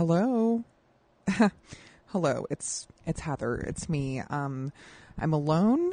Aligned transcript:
Hello. 0.00 0.64
Hello. 2.06 2.46
It's 2.48 2.88
it's 3.04 3.20
Heather. 3.20 3.56
It's 3.56 3.86
me. 3.86 4.22
Um 4.30 4.72
I'm 5.18 5.34
alone. 5.34 5.92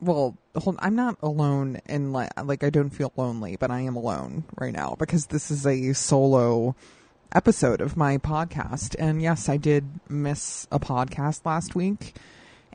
Well, 0.00 0.36
hold 0.56 0.74
I'm 0.80 0.96
not 0.96 1.16
alone 1.22 1.80
in 1.86 2.10
like 2.10 2.32
like 2.44 2.64
I 2.64 2.70
don't 2.70 2.90
feel 2.90 3.12
lonely, 3.14 3.54
but 3.54 3.70
I 3.70 3.82
am 3.82 3.94
alone 3.94 4.42
right 4.58 4.72
now 4.72 4.96
because 4.98 5.26
this 5.26 5.52
is 5.52 5.68
a 5.68 5.92
solo 5.92 6.74
episode 7.32 7.80
of 7.80 7.96
my 7.96 8.18
podcast. 8.18 8.96
And 8.98 9.22
yes, 9.22 9.48
I 9.48 9.56
did 9.56 9.84
miss 10.08 10.66
a 10.72 10.80
podcast 10.80 11.46
last 11.46 11.76
week, 11.76 12.16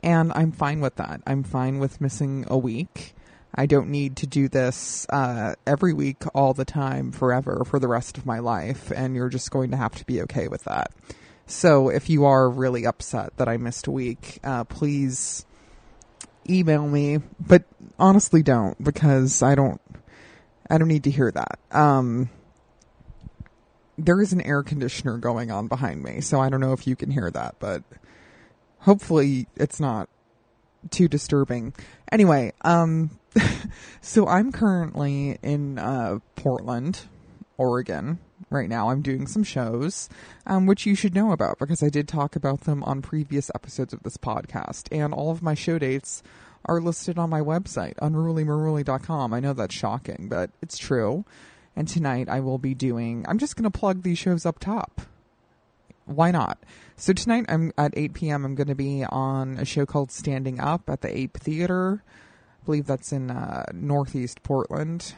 and 0.02 0.32
I'm 0.32 0.50
fine 0.50 0.80
with 0.80 0.94
that. 0.94 1.20
I'm 1.26 1.42
fine 1.42 1.78
with 1.78 2.00
missing 2.00 2.46
a 2.48 2.56
week. 2.56 3.14
I 3.56 3.66
don't 3.66 3.88
need 3.88 4.16
to 4.18 4.26
do 4.26 4.48
this 4.48 5.06
uh, 5.08 5.54
every 5.66 5.92
week, 5.92 6.24
all 6.34 6.52
the 6.52 6.64
time, 6.64 7.10
forever, 7.10 7.64
for 7.64 7.78
the 7.78 7.88
rest 7.88 8.18
of 8.18 8.26
my 8.26 8.38
life, 8.38 8.92
and 8.94 9.16
you're 9.16 9.30
just 9.30 9.50
going 9.50 9.70
to 9.70 9.76
have 9.76 9.94
to 9.96 10.04
be 10.04 10.20
okay 10.22 10.48
with 10.48 10.64
that. 10.64 10.92
So, 11.46 11.88
if 11.88 12.10
you 12.10 12.24
are 12.26 12.50
really 12.50 12.84
upset 12.84 13.36
that 13.36 13.48
I 13.48 13.56
missed 13.56 13.86
a 13.86 13.90
week, 13.90 14.40
uh, 14.44 14.64
please 14.64 15.46
email 16.48 16.86
me. 16.86 17.18
But 17.40 17.64
honestly, 17.98 18.42
don't 18.42 18.82
because 18.82 19.42
I 19.42 19.54
don't. 19.54 19.80
I 20.68 20.78
don't 20.78 20.88
need 20.88 21.04
to 21.04 21.10
hear 21.10 21.30
that. 21.30 21.58
Um, 21.70 22.28
there 23.96 24.20
is 24.20 24.32
an 24.32 24.40
air 24.40 24.62
conditioner 24.62 25.16
going 25.18 25.50
on 25.50 25.68
behind 25.68 26.02
me, 26.02 26.20
so 26.20 26.40
I 26.40 26.48
don't 26.48 26.60
know 26.60 26.72
if 26.72 26.86
you 26.86 26.96
can 26.96 27.10
hear 27.10 27.30
that, 27.30 27.54
but 27.60 27.84
hopefully 28.80 29.46
it's 29.56 29.80
not 29.80 30.08
too 30.90 31.08
disturbing. 31.08 31.72
Anyway, 32.10 32.52
um, 32.62 33.10
so 34.00 34.26
I'm 34.26 34.52
currently 34.52 35.38
in 35.42 35.78
uh, 35.78 36.18
Portland, 36.36 37.02
Oregon. 37.56 38.18
Right 38.50 38.68
now, 38.68 38.90
I'm 38.90 39.02
doing 39.02 39.26
some 39.26 39.42
shows, 39.42 40.08
um, 40.46 40.66
which 40.66 40.86
you 40.86 40.94
should 40.94 41.14
know 41.14 41.32
about 41.32 41.58
because 41.58 41.82
I 41.82 41.88
did 41.88 42.06
talk 42.06 42.36
about 42.36 42.60
them 42.60 42.84
on 42.84 43.02
previous 43.02 43.50
episodes 43.54 43.92
of 43.92 44.02
this 44.02 44.16
podcast, 44.16 44.86
and 44.92 45.12
all 45.12 45.30
of 45.30 45.42
my 45.42 45.54
show 45.54 45.78
dates 45.78 46.22
are 46.66 46.80
listed 46.80 47.18
on 47.18 47.30
my 47.30 47.40
website, 47.40 47.94
unrulymaruli.com. 47.96 49.32
I 49.32 49.40
know 49.40 49.52
that's 49.52 49.74
shocking, 49.74 50.28
but 50.28 50.50
it's 50.62 50.78
true. 50.78 51.24
And 51.74 51.88
tonight 51.88 52.28
I 52.28 52.40
will 52.40 52.58
be 52.58 52.74
doing, 52.74 53.24
I'm 53.28 53.38
just 53.38 53.56
going 53.56 53.70
to 53.70 53.78
plug 53.78 54.02
these 54.02 54.18
shows 54.18 54.46
up 54.46 54.58
top. 54.58 55.00
Why 56.04 56.30
not? 56.30 56.58
So 56.96 57.12
tonight 57.12 57.46
I'm 57.48 57.72
at 57.76 57.92
8 57.96 58.14
p.m. 58.14 58.44
I'm 58.44 58.54
going 58.54 58.68
to 58.68 58.74
be 58.74 59.04
on 59.04 59.58
a 59.58 59.64
show 59.64 59.86
called 59.86 60.10
Standing 60.10 60.60
Up 60.60 60.88
at 60.88 61.00
the 61.00 61.16
Ape 61.16 61.36
Theater. 61.36 62.02
Believe 62.66 62.86
that's 62.86 63.12
in 63.12 63.30
uh, 63.30 63.64
Northeast 63.72 64.42
Portland. 64.42 65.14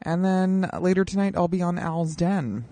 And 0.00 0.24
then 0.24 0.70
later 0.80 1.04
tonight 1.04 1.34
I'll 1.36 1.48
be 1.48 1.62
on 1.62 1.78
Al's 1.78 2.16
Den 2.16 2.64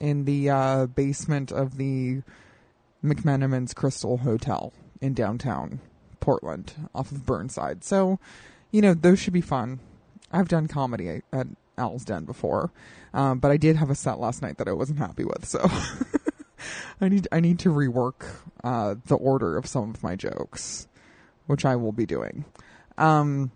in 0.00 0.24
the 0.24 0.50
uh, 0.50 0.86
basement 0.86 1.52
of 1.52 1.76
the 1.76 2.22
McMenamin's 3.04 3.74
Crystal 3.74 4.18
Hotel 4.18 4.72
in 5.00 5.14
downtown 5.14 5.80
Portland 6.20 6.72
off 6.94 7.12
of 7.12 7.24
Burnside. 7.24 7.84
So, 7.84 8.18
you 8.70 8.82
know, 8.82 8.94
those 8.94 9.18
should 9.18 9.32
be 9.32 9.40
fun. 9.40 9.80
I've 10.32 10.48
done 10.48 10.68
comedy 10.68 11.22
at 11.32 11.46
Al's 11.76 12.04
Den 12.04 12.24
before, 12.24 12.70
um, 13.14 13.38
but 13.38 13.50
I 13.50 13.56
did 13.56 13.76
have 13.76 13.90
a 13.90 13.94
set 13.94 14.18
last 14.18 14.42
night 14.42 14.58
that 14.58 14.68
I 14.68 14.72
wasn't 14.72 14.98
happy 14.98 15.24
with. 15.24 15.46
So 15.46 15.70
I 17.00 17.08
need 17.08 17.28
I 17.32 17.40
need 17.40 17.58
to 17.60 17.70
rework 17.70 18.26
uh, 18.62 18.96
the 19.06 19.14
order 19.16 19.56
of 19.56 19.66
some 19.66 19.90
of 19.90 20.02
my 20.02 20.16
jokes, 20.16 20.88
which 21.46 21.64
I 21.64 21.76
will 21.76 21.92
be 21.92 22.04
doing. 22.04 22.44
Um, 22.98 23.52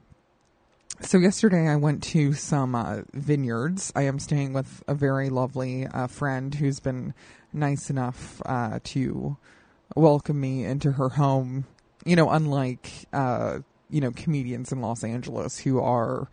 so 1.00 1.18
yesterday 1.18 1.68
I 1.68 1.76
went 1.76 2.02
to 2.04 2.32
some 2.32 2.74
uh, 2.74 3.00
vineyards. 3.12 3.92
I 3.96 4.02
am 4.02 4.20
staying 4.20 4.52
with 4.52 4.84
a 4.86 4.94
very 4.94 5.30
lovely 5.30 5.86
uh, 5.86 6.06
friend 6.06 6.54
who's 6.54 6.78
been 6.78 7.12
nice 7.52 7.90
enough 7.90 8.40
uh, 8.46 8.78
to 8.84 9.36
welcome 9.96 10.40
me 10.40 10.64
into 10.64 10.92
her 10.92 11.10
home. 11.10 11.66
You 12.04 12.16
know, 12.16 12.30
unlike 12.30 12.90
uh, 13.12 13.58
you 13.90 14.00
know 14.00 14.12
comedians 14.12 14.72
in 14.72 14.80
Los 14.80 15.02
Angeles 15.02 15.58
who 15.58 15.80
are 15.80 16.28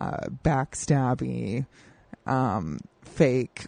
uh, 0.00 0.28
backstabby, 0.44 1.66
um, 2.26 2.80
fake. 3.02 3.66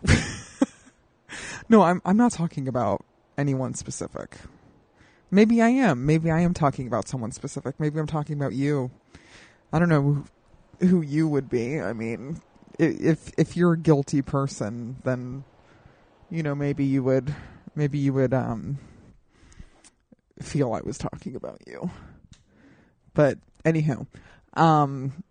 no, 1.69 1.82
I'm 1.82 2.03
I'm 2.04 2.19
not 2.19 2.32
talking 2.32 2.69
about 2.69 3.03
anyone 3.38 3.75
specific. 3.75 4.36
Maybe 5.30 5.60
I 5.60 5.68
am. 5.68 6.06
Maybe 6.06 6.30
I 6.30 6.40
am 6.40 6.54
talking 6.54 6.86
about 6.86 7.08
someone 7.08 7.32
specific. 7.32 7.78
Maybe 7.80 7.98
I'm 7.98 8.06
talking 8.06 8.36
about 8.36 8.52
you. 8.52 8.90
I 9.72 9.78
don't 9.78 9.88
know 9.88 10.24
who, 10.80 11.02
you 11.02 11.28
would 11.28 11.48
be. 11.48 11.80
I 11.80 11.92
mean, 11.92 12.40
if 12.78 13.32
if 13.36 13.56
you're 13.56 13.72
a 13.72 13.78
guilty 13.78 14.22
person, 14.22 14.96
then 15.04 15.44
you 16.30 16.42
know 16.42 16.54
maybe 16.54 16.84
you 16.84 17.02
would 17.02 17.34
maybe 17.74 17.98
you 17.98 18.12
would 18.12 18.34
um 18.34 18.78
feel 20.40 20.72
I 20.72 20.80
was 20.84 20.98
talking 20.98 21.34
about 21.36 21.60
you. 21.66 21.91
But 23.14 23.38
anyhow, 23.64 24.06
um 24.54 25.24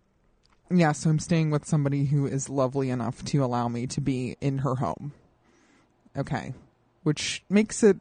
yeah, 0.70 0.92
so 0.92 1.10
I'm 1.10 1.18
staying 1.18 1.50
with 1.50 1.66
somebody 1.66 2.06
who 2.06 2.26
is 2.26 2.48
lovely 2.48 2.90
enough 2.90 3.24
to 3.26 3.44
allow 3.44 3.68
me 3.68 3.86
to 3.88 4.00
be 4.00 4.36
in 4.40 4.58
her 4.58 4.76
home. 4.76 5.12
Okay. 6.16 6.54
Which 7.02 7.44
makes 7.50 7.82
it 7.82 7.98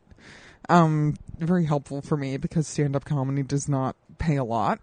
um 0.70 1.16
very 1.40 1.66
helpful 1.66 2.02
for 2.02 2.18
me 2.18 2.38
because 2.38 2.68
stand-up 2.68 3.06
comedy 3.06 3.44
does 3.44 3.68
not 3.68 3.96
pay 4.18 4.36
a 4.36 4.44
lot. 4.44 4.80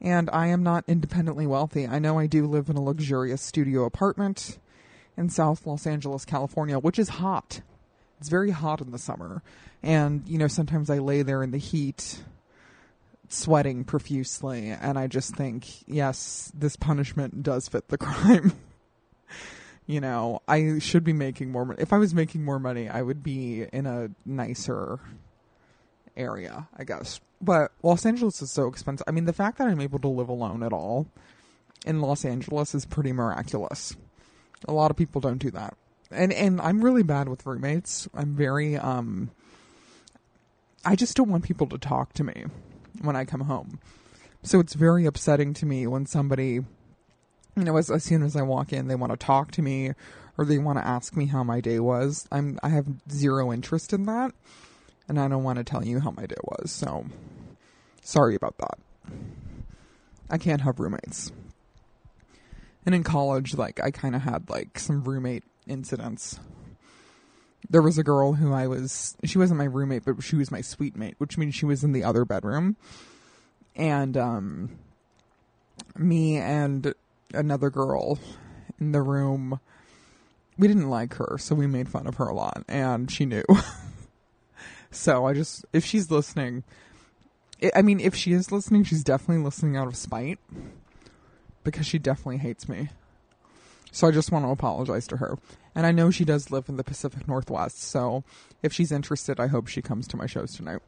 And 0.00 0.28
I 0.30 0.48
am 0.48 0.62
not 0.62 0.84
independently 0.86 1.46
wealthy. 1.46 1.86
I 1.86 1.98
know 1.98 2.18
I 2.18 2.26
do 2.26 2.46
live 2.46 2.68
in 2.68 2.76
a 2.76 2.82
luxurious 2.82 3.40
studio 3.40 3.84
apartment 3.84 4.58
in 5.16 5.30
South 5.30 5.66
Los 5.66 5.86
Angeles, 5.86 6.24
California, 6.24 6.78
which 6.78 6.98
is 6.98 7.08
hot. 7.08 7.62
It's 8.18 8.28
very 8.28 8.50
hot 8.50 8.80
in 8.80 8.90
the 8.90 8.98
summer. 8.98 9.42
And, 9.82 10.28
you 10.28 10.36
know, 10.36 10.48
sometimes 10.48 10.90
I 10.90 10.98
lay 10.98 11.22
there 11.22 11.42
in 11.42 11.52
the 11.52 11.58
heat 11.58 12.22
sweating 13.28 13.84
profusely 13.84 14.68
and 14.68 14.98
I 14.98 15.06
just 15.06 15.34
think, 15.34 15.66
yes, 15.86 16.52
this 16.54 16.76
punishment 16.76 17.42
does 17.42 17.68
fit 17.68 17.88
the 17.88 17.98
crime. 17.98 18.52
You 19.86 20.00
know, 20.00 20.40
I 20.48 20.78
should 20.78 21.04
be 21.04 21.12
making 21.12 21.50
more 21.50 21.64
money. 21.64 21.80
If 21.80 21.92
I 21.92 21.98
was 21.98 22.14
making 22.14 22.44
more 22.44 22.58
money, 22.58 22.88
I 22.88 23.02
would 23.02 23.22
be 23.22 23.66
in 23.72 23.86
a 23.86 24.10
nicer 24.24 24.98
area, 26.16 26.68
I 26.76 26.84
guess. 26.84 27.20
But 27.40 27.72
Los 27.82 28.06
Angeles 28.06 28.40
is 28.40 28.50
so 28.50 28.68
expensive. 28.68 29.04
I 29.06 29.10
mean, 29.10 29.26
the 29.26 29.32
fact 29.32 29.58
that 29.58 29.68
I'm 29.68 29.80
able 29.80 29.98
to 29.98 30.08
live 30.08 30.28
alone 30.28 30.62
at 30.62 30.72
all 30.72 31.06
in 31.84 32.00
Los 32.00 32.24
Angeles 32.24 32.74
is 32.74 32.86
pretty 32.86 33.12
miraculous. 33.12 33.94
A 34.66 34.72
lot 34.72 34.90
of 34.90 34.96
people 34.96 35.20
don't 35.20 35.38
do 35.38 35.50
that. 35.50 35.76
And 36.10 36.32
and 36.32 36.60
I'm 36.60 36.82
really 36.82 37.02
bad 37.02 37.28
with 37.28 37.44
roommates. 37.44 38.08
I'm 38.14 38.34
very 38.34 38.76
um 38.76 39.30
I 40.84 40.96
just 40.96 41.16
don't 41.16 41.30
want 41.30 41.44
people 41.44 41.66
to 41.68 41.78
talk 41.78 42.12
to 42.14 42.24
me 42.24 42.44
when 43.02 43.16
I 43.16 43.24
come 43.24 43.42
home. 43.42 43.80
So 44.42 44.60
it's 44.60 44.74
very 44.74 45.06
upsetting 45.06 45.54
to 45.54 45.66
me 45.66 45.86
when 45.86 46.04
somebody, 46.04 46.60
you 47.56 47.64
know, 47.64 47.76
as, 47.76 47.90
as 47.90 48.04
soon 48.04 48.22
as 48.22 48.36
I 48.36 48.42
walk 48.42 48.72
in, 48.72 48.88
they 48.88 48.94
want 48.94 49.12
to 49.12 49.16
talk 49.16 49.52
to 49.52 49.62
me 49.62 49.92
or 50.36 50.44
they 50.44 50.58
want 50.58 50.78
to 50.78 50.86
ask 50.86 51.16
me 51.16 51.26
how 51.26 51.44
my 51.44 51.60
day 51.60 51.78
was. 51.78 52.26
I'm 52.32 52.58
I 52.62 52.68
have 52.70 52.86
zero 53.10 53.52
interest 53.52 53.92
in 53.92 54.06
that, 54.06 54.32
and 55.08 55.20
I 55.20 55.28
don't 55.28 55.44
want 55.44 55.58
to 55.58 55.64
tell 55.64 55.84
you 55.84 56.00
how 56.00 56.10
my 56.10 56.26
day 56.26 56.36
was. 56.42 56.72
So 56.72 57.06
sorry 58.02 58.34
about 58.34 58.58
that. 58.58 58.78
I 60.28 60.38
can't 60.38 60.62
have 60.62 60.80
roommates. 60.80 61.30
And 62.86 62.94
in 62.94 63.02
college, 63.02 63.54
like 63.54 63.80
I 63.82 63.90
kind 63.90 64.14
of 64.14 64.22
had 64.22 64.50
like 64.50 64.78
some 64.78 65.04
roommate 65.04 65.44
incidents. 65.66 66.40
There 67.70 67.82
was 67.82 67.96
a 67.96 68.04
girl 68.04 68.34
who 68.34 68.52
I 68.52 68.66
was, 68.66 69.16
she 69.24 69.38
wasn't 69.38 69.58
my 69.58 69.64
roommate, 69.64 70.04
but 70.04 70.22
she 70.22 70.36
was 70.36 70.50
my 70.50 70.60
suite 70.60 70.96
mate, 70.96 71.14
which 71.16 71.38
means 71.38 71.54
she 71.54 71.64
was 71.64 71.82
in 71.82 71.92
the 71.92 72.04
other 72.04 72.26
bedroom. 72.26 72.76
And, 73.74 74.16
um, 74.18 74.78
me 75.96 76.36
and 76.36 76.94
another 77.32 77.70
girl 77.70 78.18
in 78.78 78.92
the 78.92 79.02
room, 79.02 79.60
we 80.58 80.68
didn't 80.68 80.90
like 80.90 81.14
her, 81.14 81.36
so 81.38 81.54
we 81.54 81.66
made 81.66 81.88
fun 81.88 82.06
of 82.06 82.16
her 82.16 82.26
a 82.26 82.34
lot, 82.34 82.64
and 82.68 83.10
she 83.10 83.26
knew. 83.26 83.44
so 84.90 85.26
I 85.26 85.32
just, 85.32 85.64
if 85.72 85.84
she's 85.84 86.10
listening, 86.10 86.64
I 87.74 87.82
mean, 87.82 88.00
if 88.00 88.14
she 88.14 88.32
is 88.32 88.52
listening, 88.52 88.84
she's 88.84 89.04
definitely 89.04 89.42
listening 89.44 89.76
out 89.76 89.86
of 89.86 89.96
spite 89.96 90.38
because 91.62 91.86
she 91.86 91.98
definitely 91.98 92.38
hates 92.38 92.68
me. 92.68 92.90
So 93.90 94.08
I 94.08 94.10
just 94.10 94.32
want 94.32 94.44
to 94.44 94.50
apologize 94.50 95.06
to 95.08 95.18
her. 95.18 95.38
And 95.74 95.86
I 95.86 95.92
know 95.92 96.10
she 96.10 96.24
does 96.24 96.50
live 96.50 96.68
in 96.68 96.76
the 96.76 96.84
Pacific 96.84 97.26
Northwest, 97.26 97.82
so 97.82 98.24
if 98.62 98.72
she's 98.72 98.92
interested, 98.92 99.40
I 99.40 99.48
hope 99.48 99.66
she 99.66 99.82
comes 99.82 100.06
to 100.08 100.16
my 100.16 100.26
shows 100.26 100.54
tonight. 100.56 100.80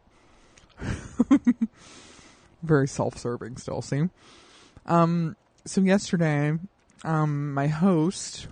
Very 2.63 2.89
self-serving 2.89 3.57
still, 3.57 3.83
see? 3.83 4.09
Um, 4.87 5.37
so 5.67 5.81
yesterday, 5.83 6.59
um, 7.05 7.53
my 7.53 7.67
host 7.67 8.49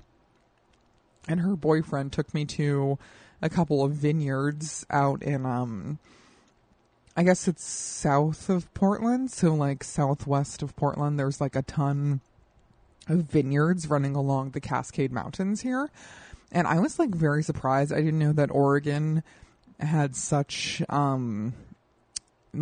and 1.27 1.41
her 1.41 1.57
boyfriend 1.57 2.13
took 2.13 2.35
me 2.35 2.45
to 2.45 2.99
a 3.41 3.49
couple 3.49 3.83
of 3.83 3.93
vineyards 3.93 4.85
out 4.91 5.23
in, 5.23 5.47
um, 5.47 5.99
I 7.17 7.23
guess 7.23 7.49
it's 7.49 7.65
south 7.65 8.49
of 8.49 8.73
Portland, 8.75 9.31
so 9.31 9.55
like 9.55 9.83
southwest 9.83 10.63
of 10.63 10.77
Portland. 10.77 11.19
There's 11.19 11.41
like 11.41 11.57
a 11.57 11.63
ton 11.63 12.21
of 13.09 13.19
vineyards 13.25 13.89
running 13.89 14.15
along 14.15 14.51
the 14.51 14.61
Cascade 14.61 15.13
Mountains 15.13 15.63
here 15.63 15.91
and 16.55 16.69
I 16.69 16.79
was 16.79 16.99
like 16.99 17.11
very 17.11 17.43
surprised. 17.43 17.93
I 17.93 17.97
didn't 17.97 18.21
know 18.21 18.33
that 18.33 18.51
Oregon 18.51 19.23
had 19.81 20.15
such 20.15 20.81
um 20.89 21.53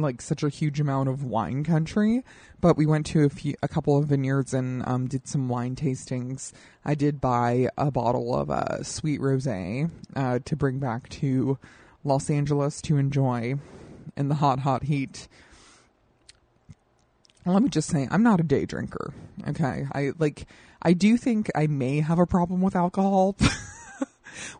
like 0.00 0.22
such 0.22 0.42
a 0.42 0.48
huge 0.48 0.80
amount 0.80 1.08
of 1.08 1.24
wine 1.24 1.64
country 1.64 2.22
but 2.62 2.76
we 2.76 2.86
went 2.86 3.04
to 3.04 3.24
a 3.24 3.28
few 3.28 3.54
a 3.62 3.68
couple 3.68 3.98
of 3.98 4.06
vineyards 4.06 4.54
and 4.54 4.86
um, 4.86 5.06
did 5.06 5.26
some 5.28 5.48
wine 5.48 5.76
tastings. 5.76 6.52
I 6.84 6.94
did 6.94 7.20
buy 7.20 7.68
a 7.76 7.90
bottle 7.90 8.34
of 8.34 8.50
uh, 8.50 8.82
sweet 8.84 9.20
rosé 9.20 9.90
uh, 10.16 10.38
to 10.44 10.56
bring 10.56 10.78
back 10.78 11.08
to 11.10 11.58
los 12.04 12.30
angeles 12.30 12.80
to 12.82 12.96
enjoy 12.96 13.56
in 14.16 14.28
the 14.28 14.36
hot 14.36 14.60
hot 14.60 14.84
heat. 14.84 15.28
Let 17.44 17.62
me 17.62 17.68
just 17.68 17.88
say 17.88 18.06
i'm 18.10 18.22
not 18.22 18.40
a 18.40 18.44
day 18.44 18.64
drinker 18.64 19.12
okay? 19.48 19.86
I 19.92 20.12
like 20.18 20.46
i 20.80 20.92
do 20.92 21.16
think 21.16 21.50
i 21.54 21.66
may 21.66 22.00
have 22.00 22.20
a 22.20 22.26
problem 22.26 22.62
with 22.62 22.76
alcohol 22.76 23.36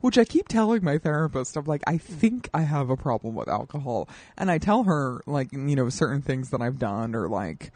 which 0.01 0.19
I 0.19 0.25
keep 0.25 0.49
telling 0.49 0.85
my 0.85 0.99
therapist. 0.99 1.57
I'm 1.57 1.65
like, 1.65 1.83
I 1.87 1.99
think 1.99 2.49
I 2.53 2.63
have 2.63 2.91
a 2.91 2.97
problem 2.97 3.35
with 3.35 3.49
alcohol. 3.49 4.09
And 4.37 4.51
I 4.51 4.59
tell 4.59 4.85
her, 4.85 5.23
like, 5.27 5.53
you 5.53 5.77
know, 5.77 5.89
certain 5.89 6.23
things 6.23 6.51
that 6.51 6.61
I've 6.61 6.79
done 6.79 7.15
or 7.15 7.29
like, 7.29 7.73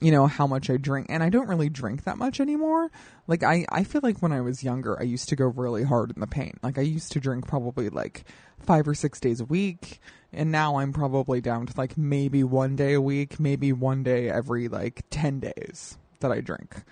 you 0.00 0.10
know, 0.10 0.26
how 0.26 0.46
much 0.46 0.68
I 0.68 0.76
drink. 0.76 1.06
And 1.08 1.22
I 1.22 1.28
don't 1.28 1.48
really 1.48 1.68
drink 1.68 2.04
that 2.04 2.18
much 2.18 2.40
anymore. 2.40 2.90
Like, 3.26 3.42
I, 3.42 3.64
I 3.70 3.84
feel 3.84 4.00
like 4.02 4.20
when 4.20 4.32
I 4.32 4.40
was 4.40 4.64
younger, 4.64 4.98
I 4.98 5.04
used 5.04 5.28
to 5.28 5.36
go 5.36 5.46
really 5.46 5.84
hard 5.84 6.10
in 6.10 6.20
the 6.20 6.26
paint. 6.26 6.58
Like, 6.62 6.76
I 6.76 6.82
used 6.82 7.12
to 7.12 7.20
drink 7.20 7.46
probably 7.46 7.88
like 7.88 8.24
five 8.58 8.88
or 8.88 8.94
six 8.94 9.20
days 9.20 9.40
a 9.40 9.44
week. 9.44 10.00
And 10.32 10.50
now 10.50 10.76
I'm 10.76 10.92
probably 10.92 11.40
down 11.40 11.66
to 11.66 11.74
like 11.76 11.98
maybe 11.98 12.42
one 12.42 12.74
day 12.74 12.94
a 12.94 13.00
week, 13.00 13.38
maybe 13.38 13.72
one 13.72 14.02
day 14.02 14.30
every 14.30 14.68
like 14.68 15.04
10 15.10 15.40
days 15.40 15.98
that 16.20 16.32
I 16.32 16.40
drink. 16.40 16.82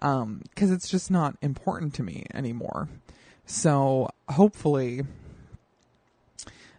Um, 0.00 0.42
cause 0.54 0.70
it's 0.70 0.88
just 0.88 1.10
not 1.10 1.36
important 1.42 1.94
to 1.94 2.02
me 2.02 2.24
anymore. 2.34 2.88
So 3.50 4.08
hopefully 4.28 5.02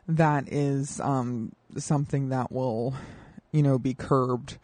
that 0.07 0.47
is 0.47 1.01
um, 1.01 1.51
something 1.75 2.29
that 2.29 2.50
will, 2.50 2.95
you 3.51 3.62
know, 3.62 3.77
be 3.77 3.94
curbed 3.94 4.57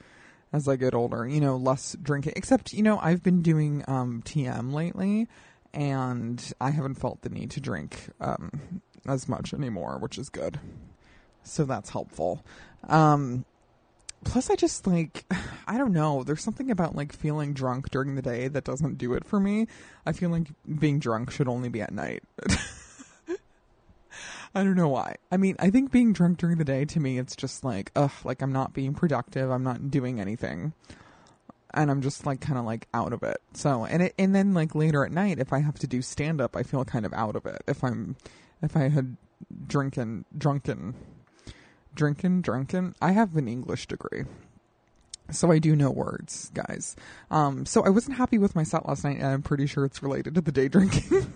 as 0.53 0.69
I 0.69 0.77
get 0.77 0.93
older. 0.93 1.27
You 1.27 1.41
know, 1.41 1.57
less 1.57 1.97
drinking. 2.01 2.31
Except, 2.37 2.71
you 2.71 2.81
know, 2.81 2.97
I've 2.99 3.23
been 3.23 3.41
doing 3.41 3.83
um, 3.89 4.23
TM 4.23 4.71
lately, 4.71 5.27
and 5.73 6.41
I 6.61 6.71
haven't 6.71 6.95
felt 6.95 7.23
the 7.23 7.29
need 7.29 7.51
to 7.51 7.59
drink 7.59 8.07
um, 8.21 8.81
as 9.05 9.27
much 9.27 9.53
anymore, 9.53 9.97
which 9.99 10.17
is 10.17 10.29
good. 10.29 10.61
So 11.43 11.65
that's 11.65 11.89
helpful. 11.89 12.41
Um, 12.87 13.43
plus, 14.27 14.49
I 14.49 14.55
just 14.55 14.85
like, 14.85 15.25
I 15.67 15.77
don't 15.77 15.93
know. 15.93 16.23
There's 16.23 16.43
something 16.43 16.69
about 16.69 16.95
like 16.95 17.13
feeling 17.13 17.53
drunk 17.53 17.89
during 17.89 18.15
the 18.15 18.21
day 18.21 18.47
that 18.47 18.63
doesn't 18.63 18.97
do 18.97 19.13
it 19.13 19.25
for 19.25 19.39
me. 19.39 19.67
I 20.05 20.11
feel 20.11 20.29
like 20.29 20.47
being 20.79 20.99
drunk 20.99 21.31
should 21.31 21.47
only 21.47 21.69
be 21.69 21.81
at 21.81 21.93
night. 21.93 22.23
I 24.55 24.63
don't 24.63 24.75
know 24.75 24.87
why. 24.87 25.15
I 25.31 25.37
mean, 25.37 25.55
I 25.59 25.69
think 25.69 25.91
being 25.91 26.13
drunk 26.13 26.37
during 26.39 26.57
the 26.57 26.63
day 26.63 26.85
to 26.85 26.99
me, 26.99 27.19
it's 27.19 27.35
just 27.35 27.63
like, 27.63 27.91
ugh, 27.95 28.11
like 28.23 28.41
I'm 28.41 28.53
not 28.53 28.73
being 28.73 28.93
productive. 28.93 29.51
I'm 29.51 29.63
not 29.63 29.91
doing 29.91 30.19
anything. 30.19 30.73
And 31.73 31.91
I'm 31.91 32.01
just 32.01 32.25
like 32.25 32.41
kind 32.41 32.57
of 32.57 32.65
like 32.65 32.87
out 32.93 33.13
of 33.13 33.23
it. 33.23 33.37
So, 33.53 33.85
and 33.85 34.03
it, 34.03 34.13
and 34.17 34.33
then 34.33 34.53
like 34.53 34.73
later 34.73 35.05
at 35.05 35.11
night, 35.11 35.39
if 35.39 35.53
I 35.53 35.59
have 35.59 35.77
to 35.79 35.87
do 35.87 36.01
stand 36.01 36.41
up, 36.41 36.55
I 36.55 36.63
feel 36.63 36.83
kind 36.85 37.05
of 37.05 37.13
out 37.13 37.35
of 37.35 37.45
it. 37.45 37.61
If 37.67 37.83
I'm, 37.83 38.15
if 38.61 38.75
I 38.75 38.89
had 38.89 39.17
drinking, 39.67 40.25
drunken, 40.35 40.95
drinking, 41.97 42.41
drunken, 42.41 42.95
I 43.01 43.11
have 43.11 43.35
an 43.35 43.49
English 43.49 43.87
degree. 43.87 44.23
So 45.29 45.51
I 45.51 45.59
do 45.59 45.75
know 45.75 45.91
words, 45.91 46.49
guys. 46.53 46.95
Um, 47.29 47.65
so 47.65 47.83
I 47.83 47.89
wasn't 47.89 48.15
happy 48.15 48.37
with 48.37 48.55
my 48.55 48.63
set 48.63 48.87
last 48.87 49.03
night, 49.03 49.17
and 49.17 49.25
I'm 49.25 49.41
pretty 49.41 49.67
sure 49.67 49.83
it's 49.83 50.01
related 50.01 50.35
to 50.35 50.41
the 50.41 50.53
day 50.53 50.69
drinking. 50.69 51.33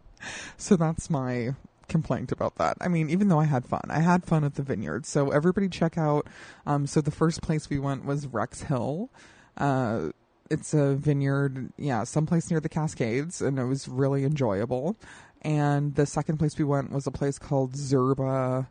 so 0.56 0.74
that's 0.74 1.08
my 1.08 1.54
complaint 1.88 2.32
about 2.32 2.56
that. 2.56 2.76
I 2.80 2.88
mean, 2.88 3.10
even 3.10 3.28
though 3.28 3.38
I 3.38 3.44
had 3.44 3.64
fun, 3.64 3.82
I 3.88 4.00
had 4.00 4.24
fun 4.24 4.42
at 4.42 4.56
the 4.56 4.62
vineyard. 4.62 5.06
So 5.06 5.30
everybody 5.30 5.68
check 5.68 5.96
out. 5.96 6.26
Um, 6.66 6.86
so 6.86 7.00
the 7.00 7.12
first 7.12 7.40
place 7.40 7.70
we 7.70 7.78
went 7.78 8.04
was 8.04 8.26
Rex 8.26 8.62
Hill. 8.62 9.08
Uh, 9.56 10.08
it's 10.50 10.74
a 10.74 10.94
vineyard, 10.96 11.72
yeah, 11.76 12.04
someplace 12.04 12.50
near 12.50 12.60
the 12.60 12.68
Cascades, 12.68 13.40
and 13.40 13.58
it 13.58 13.64
was 13.64 13.86
really 13.86 14.24
enjoyable. 14.24 14.96
And 15.42 15.94
the 15.94 16.06
second 16.06 16.38
place 16.38 16.58
we 16.58 16.64
went 16.64 16.90
was 16.90 17.06
a 17.06 17.12
place 17.12 17.38
called 17.38 17.74
Zerba 17.74 18.66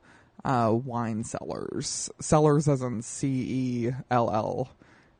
uh, 0.47 0.71
wine 0.71 1.23
cellars. 1.25 2.09
Cellars 2.19 2.67
as 2.67 2.81
in 2.81 3.01
C 3.01 3.27
E 3.27 3.91
L 4.09 4.31
L 4.33 4.69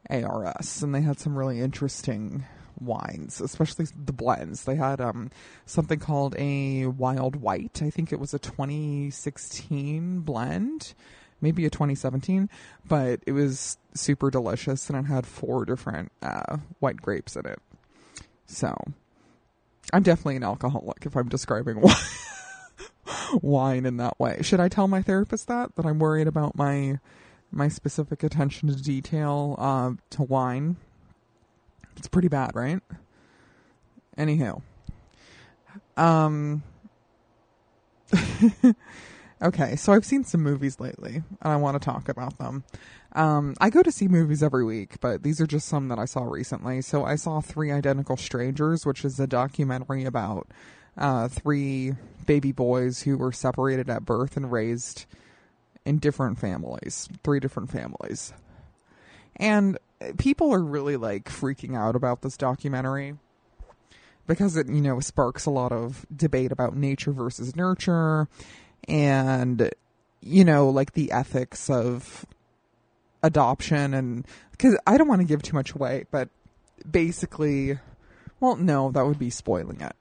A 0.10 0.24
R 0.24 0.48
S. 0.48 0.82
And 0.82 0.96
they 0.96 1.02
had 1.02 1.20
some 1.20 1.38
really 1.38 1.60
interesting 1.60 2.46
wines, 2.80 3.42
especially 3.42 3.88
the 4.06 4.14
blends. 4.14 4.64
They 4.64 4.76
had 4.76 5.02
um, 5.02 5.30
something 5.66 6.00
called 6.00 6.36
a 6.38 6.86
Wild 6.86 7.36
White. 7.36 7.82
I 7.84 7.90
think 7.90 8.14
it 8.14 8.20
was 8.20 8.34
a 8.34 8.40
2016 8.40 10.22
blend, 10.22 10.94
maybe 11.42 11.66
a 11.66 11.70
2017, 11.70 12.50
but 12.88 13.20
it 13.28 13.34
was 13.34 13.78
super 13.94 14.32
delicious 14.32 14.90
and 14.90 14.98
it 14.98 15.10
had 15.10 15.26
four 15.26 15.66
different 15.66 16.12
uh, 16.22 16.58
white 16.80 17.02
grapes 17.02 17.36
in 17.36 17.46
it. 17.46 17.60
So 18.46 18.74
I'm 19.92 20.04
definitely 20.04 20.38
an 20.38 20.44
alcoholic 20.44 21.06
if 21.06 21.18
I'm 21.18 21.28
describing 21.28 21.82
wine 21.82 21.96
wine 23.42 23.86
in 23.86 23.98
that 23.98 24.20
way. 24.20 24.40
Should 24.42 24.60
I 24.60 24.68
tell 24.68 24.88
my 24.88 25.02
therapist 25.02 25.48
that 25.48 25.76
that 25.76 25.86
I'm 25.86 26.00
worried 26.00 26.28
about 26.28 26.56
my 26.56 27.00
my 27.52 27.68
specific 27.68 28.24
attention 28.24 28.70
to 28.70 28.76
detail 28.76 29.56
uh, 29.58 29.92
to 30.12 30.24
wine? 30.24 30.78
It's 31.96 32.08
pretty 32.08 32.28
bad, 32.28 32.52
right? 32.54 32.82
Anywho, 34.18 34.62
um, 35.96 36.64
okay, 39.42 39.76
so 39.76 39.94
I've 39.94 40.06
seen 40.06 40.24
some 40.24 40.42
movies 40.42 40.80
lately, 40.80 41.16
and 41.16 41.26
I 41.42 41.56
want 41.56 41.80
to 41.80 41.86
talk 41.86 42.10
about 42.10 42.38
them. 42.38 42.64
Um, 43.14 43.56
I 43.60 43.70
go 43.70 43.82
to 43.82 43.92
see 43.92 44.08
movies 44.08 44.44
every 44.44 44.64
week, 44.64 45.00
but 45.00 45.24
these 45.24 45.42
are 45.42 45.48
just 45.48 45.68
some 45.68 45.88
that 45.88 45.98
I 46.00 46.06
saw 46.06 46.24
recently. 46.24 46.82
So 46.82 47.04
I 47.04 47.16
saw 47.16 47.42
Three 47.42 47.72
Identical 47.72 48.18
Strangers, 48.18 48.86
which 48.86 49.04
is 49.04 49.20
a 49.20 49.28
documentary 49.28 50.06
about 50.06 50.48
uh, 50.98 51.28
three 51.28 51.94
baby 52.26 52.52
boys 52.52 53.02
who 53.02 53.18
were 53.18 53.32
separated 53.32 53.90
at 53.90 54.06
birth 54.06 54.36
and 54.38 54.52
raised 54.52 55.06
in 55.86 56.00
different 56.00 56.38
families, 56.38 57.08
three 57.24 57.40
different 57.40 57.72
families. 57.72 58.34
And 59.38 59.78
people 60.18 60.54
are 60.54 60.64
really 60.64 60.98
like 60.98 61.26
freaking 61.26 61.78
out 61.78 61.96
about 61.96 62.22
this 62.22 62.38
documentary 62.38 63.16
because 64.28 64.58
it, 64.58 64.68
you 64.68 64.82
know, 64.82 65.00
sparks 65.00 65.46
a 65.46 65.52
lot 65.52 65.72
of 65.72 66.06
debate 66.14 66.52
about 66.52 66.76
nature 66.76 67.14
versus 67.14 67.56
nurture 67.56 68.28
and, 68.88 69.72
you 70.22 70.44
know, 70.44 70.70
like 70.70 70.94
the 70.94 71.12
ethics 71.12 71.70
of 71.70 72.26
adoption. 73.24 73.94
And 73.94 74.26
because 74.52 74.78
I 74.86 74.98
don't 74.98 75.08
want 75.08 75.22
to 75.22 75.28
give 75.28 75.42
too 75.42 75.56
much 75.56 75.74
away, 75.74 76.06
but 76.12 76.30
basically, 76.90 77.80
well, 78.40 78.58
no, 78.58 78.92
that 78.92 79.06
would 79.06 79.20
be 79.20 79.30
spoiling 79.30 79.80
it. 79.82 79.96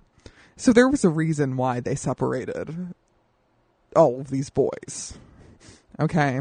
So 0.57 0.73
there 0.73 0.89
was 0.89 1.05
a 1.05 1.11
reason 1.11 1.57
why 1.57 1.81
they 1.81 1.95
separated 1.95 2.95
all 3.95 4.21
of 4.21 4.31
these 4.31 4.51
boys. 4.51 5.19
Okay. 6.01 6.41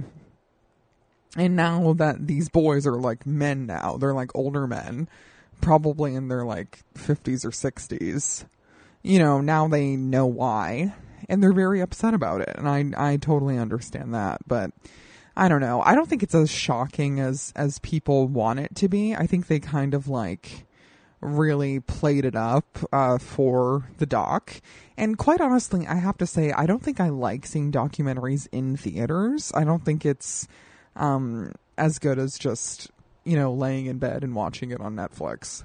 And 1.37 1.55
now 1.55 1.93
that 1.93 2.27
these 2.27 2.49
boys 2.49 2.87
are 2.87 2.99
like 2.99 3.25
men 3.25 3.65
now, 3.65 3.97
they're 3.97 4.13
like 4.13 4.31
older 4.33 4.67
men, 4.67 5.09
probably 5.61 6.15
in 6.15 6.29
their 6.29 6.45
like 6.45 6.79
50s 6.95 7.43
or 7.43 7.51
60s. 7.51 8.45
You 9.03 9.19
know, 9.19 9.41
now 9.41 9.67
they 9.67 9.95
know 9.95 10.25
why 10.25 10.93
and 11.29 11.41
they're 11.41 11.53
very 11.53 11.81
upset 11.81 12.13
about 12.13 12.41
it. 12.41 12.53
And 12.55 12.67
I 12.67 13.11
I 13.11 13.17
totally 13.17 13.57
understand 13.57 14.13
that, 14.13 14.41
but 14.47 14.71
I 15.35 15.49
don't 15.49 15.61
know. 15.61 15.81
I 15.81 15.95
don't 15.95 16.07
think 16.07 16.23
it's 16.23 16.35
as 16.35 16.51
shocking 16.51 17.19
as 17.19 17.51
as 17.55 17.79
people 17.79 18.27
want 18.27 18.59
it 18.59 18.75
to 18.75 18.87
be. 18.87 19.15
I 19.15 19.27
think 19.27 19.47
they 19.47 19.59
kind 19.59 19.93
of 19.93 20.07
like 20.07 20.65
really 21.25 21.79
played 21.79 22.25
it 22.25 22.35
up 22.35 22.77
uh, 22.91 23.17
for 23.17 23.89
the 23.97 24.05
doc. 24.05 24.61
And 24.97 25.17
quite 25.17 25.41
honestly, 25.41 25.85
I 25.87 25.95
have 25.95 26.17
to 26.19 26.27
say, 26.27 26.51
I 26.51 26.65
don't 26.65 26.81
think 26.81 26.99
I 26.99 27.09
like 27.09 27.45
seeing 27.45 27.71
documentaries 27.71 28.47
in 28.51 28.77
theaters. 28.77 29.51
I 29.55 29.63
don't 29.63 29.83
think 29.83 30.05
it's 30.05 30.47
um, 30.95 31.53
as 31.77 31.99
good 31.99 32.19
as 32.19 32.37
just, 32.37 32.91
you 33.23 33.35
know, 33.35 33.53
laying 33.53 33.87
in 33.87 33.97
bed 33.97 34.23
and 34.23 34.35
watching 34.35 34.71
it 34.71 34.79
on 34.79 34.95
Netflix. 34.95 35.63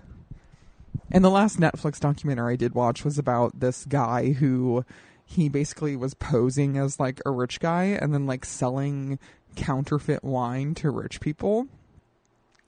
And 1.10 1.24
the 1.24 1.30
last 1.30 1.58
Netflix 1.58 2.00
documentary 2.00 2.54
I 2.54 2.56
did 2.56 2.74
watch 2.74 3.04
was 3.04 3.18
about 3.18 3.60
this 3.60 3.84
guy 3.84 4.32
who 4.32 4.84
he 5.24 5.48
basically 5.48 5.96
was 5.96 6.14
posing 6.14 6.76
as 6.76 6.98
like 6.98 7.20
a 7.24 7.30
rich 7.30 7.60
guy 7.60 7.84
and 7.84 8.12
then 8.12 8.26
like 8.26 8.44
selling 8.44 9.18
counterfeit 9.54 10.24
wine 10.24 10.74
to 10.74 10.90
rich 10.90 11.20
people. 11.20 11.68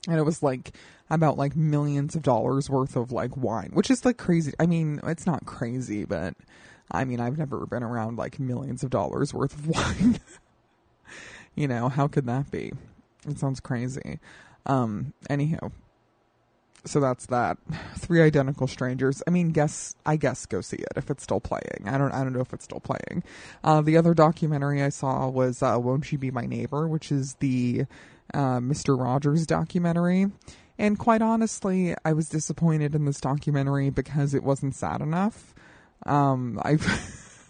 And 0.07 0.17
it 0.17 0.23
was 0.23 0.43
like 0.43 0.73
about 1.09 1.37
like 1.37 1.55
millions 1.55 2.15
of 2.15 2.23
dollars 2.23 2.69
worth 2.69 2.95
of 2.95 3.11
like 3.11 3.37
wine, 3.37 3.71
which 3.73 3.89
is 3.89 4.03
like 4.03 4.17
crazy. 4.17 4.53
I 4.59 4.65
mean, 4.65 4.99
it's 5.03 5.25
not 5.25 5.45
crazy, 5.45 6.05
but 6.05 6.33
I 6.91 7.05
mean, 7.05 7.19
I've 7.19 7.37
never 7.37 7.65
been 7.65 7.83
around 7.83 8.17
like 8.17 8.39
millions 8.39 8.83
of 8.83 8.89
dollars 8.89 9.33
worth 9.33 9.53
of 9.53 9.67
wine. 9.69 10.19
you 11.55 11.67
know, 11.67 11.89
how 11.89 12.07
could 12.07 12.25
that 12.25 12.51
be? 12.51 12.73
It 13.27 13.39
sounds 13.39 13.59
crazy. 13.59 14.19
Um, 14.65 15.13
anyhow. 15.29 15.71
so 16.85 16.99
that's 16.99 17.25
that. 17.27 17.57
Three 17.97 18.21
Identical 18.21 18.67
Strangers. 18.67 19.23
I 19.25 19.29
mean, 19.29 19.51
guess 19.51 19.95
I 20.05 20.17
guess 20.17 20.45
go 20.45 20.61
see 20.61 20.77
it 20.77 20.93
if 20.97 21.09
it's 21.09 21.23
still 21.23 21.39
playing. 21.39 21.87
I 21.87 21.97
don't 21.97 22.11
I 22.11 22.23
don't 22.23 22.33
know 22.33 22.41
if 22.41 22.53
it's 22.53 22.65
still 22.65 22.81
playing. 22.81 23.23
Uh, 23.63 23.81
the 23.81 23.97
other 23.97 24.13
documentary 24.13 24.83
I 24.83 24.89
saw 24.89 25.29
was 25.29 25.61
uh, 25.63 25.77
Won't 25.79 26.11
You 26.11 26.17
Be 26.17 26.31
My 26.31 26.45
Neighbor, 26.45 26.87
which 26.87 27.11
is 27.11 27.35
the 27.35 27.85
uh, 28.33 28.59
Mr. 28.59 28.99
Rogers 28.99 29.45
documentary. 29.45 30.27
And 30.77 30.97
quite 30.97 31.21
honestly, 31.21 31.95
I 32.03 32.13
was 32.13 32.29
disappointed 32.29 32.95
in 32.95 33.05
this 33.05 33.21
documentary 33.21 33.89
because 33.89 34.33
it 34.33 34.43
wasn't 34.43 34.75
sad 34.75 35.01
enough. 35.01 35.53
Um, 36.05 36.59
I 36.63 36.77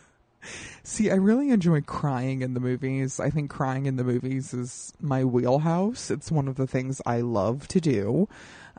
see. 0.83 1.09
I 1.09 1.15
really 1.15 1.49
enjoy 1.49 1.81
crying 1.81 2.41
in 2.41 2.53
the 2.53 2.59
movies. 2.59 3.19
I 3.19 3.29
think 3.29 3.49
crying 3.49 3.85
in 3.85 3.95
the 3.95 4.03
movies 4.03 4.53
is 4.53 4.93
my 4.99 5.23
wheelhouse. 5.23 6.11
It's 6.11 6.31
one 6.31 6.47
of 6.47 6.55
the 6.55 6.67
things 6.67 7.01
I 7.05 7.21
love 7.21 7.67
to 7.69 7.79
do. 7.79 8.27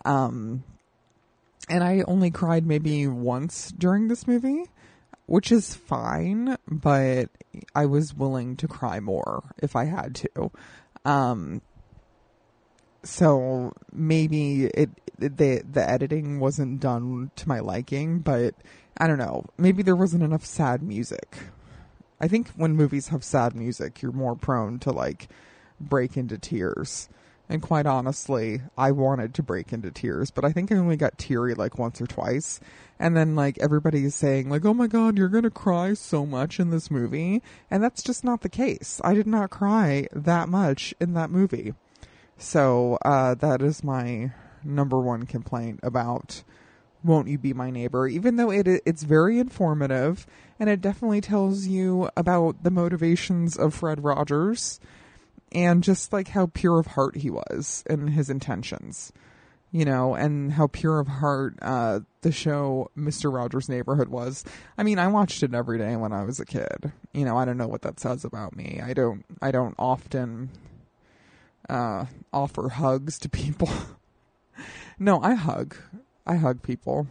Um, 0.05 0.63
and 1.69 1.83
I 1.83 2.03
only 2.07 2.31
cried 2.31 2.67
maybe 2.67 3.07
once 3.07 3.73
during 3.73 4.09
this 4.09 4.27
movie, 4.27 4.65
which 5.27 5.51
is 5.51 5.75
fine, 5.75 6.59
but 6.69 7.31
I 7.75 7.87
was 7.87 8.15
willing 8.15 8.57
to 8.57 8.69
cry 8.69 9.01
more 9.01 9.43
if 9.63 9.75
I 9.75 9.87
had 9.87 10.15
to. 10.17 10.53
Um, 11.07 11.63
so 13.05 13.73
maybe 13.93 14.65
it 14.67 14.91
the 15.19 15.63
the 15.71 15.89
editing 15.89 16.41
wasn't 16.41 16.81
done 16.81 17.31
to 17.37 17.49
my 17.49 17.61
liking, 17.61 18.19
but 18.21 18.55
I 18.97 19.07
don't 19.07 19.19
know. 19.19 19.45
Maybe 19.59 19.83
there 19.83 19.97
wasn't 19.97 20.23
enough 20.23 20.45
sad 20.45 20.83
music. 20.83 21.39
I 22.21 22.29
think 22.29 22.49
when 22.51 22.77
movies 22.77 23.09
have 23.09 23.25
sad 23.25 23.55
music, 23.55 24.01
you're 24.03 24.13
more 24.13 24.37
prone 24.37 24.79
to 24.81 24.91
like 24.91 25.29
break 25.81 26.17
into 26.17 26.39
tears. 26.39 27.09
And 27.49 27.61
quite 27.61 27.85
honestly, 27.85 28.63
I 28.79 28.93
wanted 28.93 29.35
to 29.35 29.43
break 29.43 29.73
into 29.73 29.91
tears, 29.91 30.31
but 30.31 30.47
I 30.47 30.53
think 30.53 30.73
I 30.73 30.77
only 30.77 30.97
got 30.97 31.19
teary 31.19 31.55
like 31.55 31.79
once 31.79 32.01
or 32.01 32.07
twice. 32.07 32.59
And 32.99 33.15
then 33.15 33.35
like 33.35 33.59
everybody 33.59 34.05
is 34.05 34.15
saying 34.15 34.49
like, 34.49 34.65
"Oh 34.65 34.73
my 34.73 34.87
god, 34.87 35.19
you're 35.19 35.29
going 35.29 35.45
to 35.45 35.51
cry 35.51 35.93
so 35.95 36.25
much 36.25 36.59
in 36.59 36.71
this 36.71 36.91
movie." 36.91 37.43
And 37.71 37.83
that's 37.83 38.03
just 38.03 38.25
not 38.25 38.41
the 38.41 38.49
case. 38.49 39.01
I 39.05 39.13
did 39.15 39.27
not 39.27 39.51
cry 39.51 40.09
that 40.13 40.49
much 40.49 40.95
in 41.01 41.13
that 41.15 41.31
movie. 41.31 41.75
So, 42.37 42.99
uh 43.05 43.35
that 43.35 43.63
is 43.63 43.85
my 43.85 44.33
number 44.63 44.99
one 44.99 45.27
complaint 45.27 45.81
about 45.83 46.43
won't 47.03 47.29
you 47.29 47.37
be 47.37 47.53
my 47.53 47.71
neighbor? 47.71 48.09
Even 48.09 48.37
though 48.37 48.51
it 48.51 48.67
it's 48.67 49.03
very 49.03 49.39
informative 49.39 50.27
and 50.59 50.71
it 50.71 50.81
definitely 50.81 51.21
tells 51.21 51.67
you 51.67 52.09
about 52.17 52.63
the 52.63 52.71
motivations 52.71 53.57
of 53.57 53.75
Fred 53.75 54.03
Rogers 54.03 54.81
and 55.53 55.85
just 55.85 56.13
like 56.13 56.29
how 56.29 56.47
pure 56.47 56.79
of 56.79 56.89
heart 56.89 57.17
he 57.17 57.31
was 57.31 57.85
in 57.89 58.09
his 58.09 58.31
intentions 58.31 59.13
you 59.75 59.85
know 59.85 60.15
and 60.15 60.53
how 60.53 60.69
pure 60.69 61.01
of 61.01 61.09
heart 61.09 61.59
uh, 61.61 61.99
the 62.23 62.31
show 62.31 62.91
Mr. 62.97 63.33
Rogers 63.33 63.69
Neighborhood 63.69 64.09
was. 64.09 64.45
I 64.79 64.85
mean 64.85 65.01
I 65.01 65.09
watched 65.09 65.43
it 65.43 65.53
every 65.53 65.79
day 65.79 65.97
when 65.97 66.13
I 66.13 66.23
was 66.23 66.39
a 66.39 66.47
kid. 66.47 66.93
You 67.13 67.25
know 67.25 67.37
I 67.37 67.45
don't 67.45 67.59
know 67.59 67.67
what 67.67 67.83
that 67.83 67.99
says 67.99 68.25
about 68.25 68.55
me. 68.57 68.81
I 68.83 68.95
don't 68.95 69.25
I 69.43 69.51
don't 69.51 69.75
often 69.77 70.51
uh, 71.69 72.07
offer 72.33 72.69
hugs 72.71 73.19
to 73.21 73.29
people. 73.29 73.69
No 74.97 75.21
I 75.21 75.35
hug. 75.35 75.75
I 76.25 76.37
hug 76.37 76.63
people. 76.63 77.09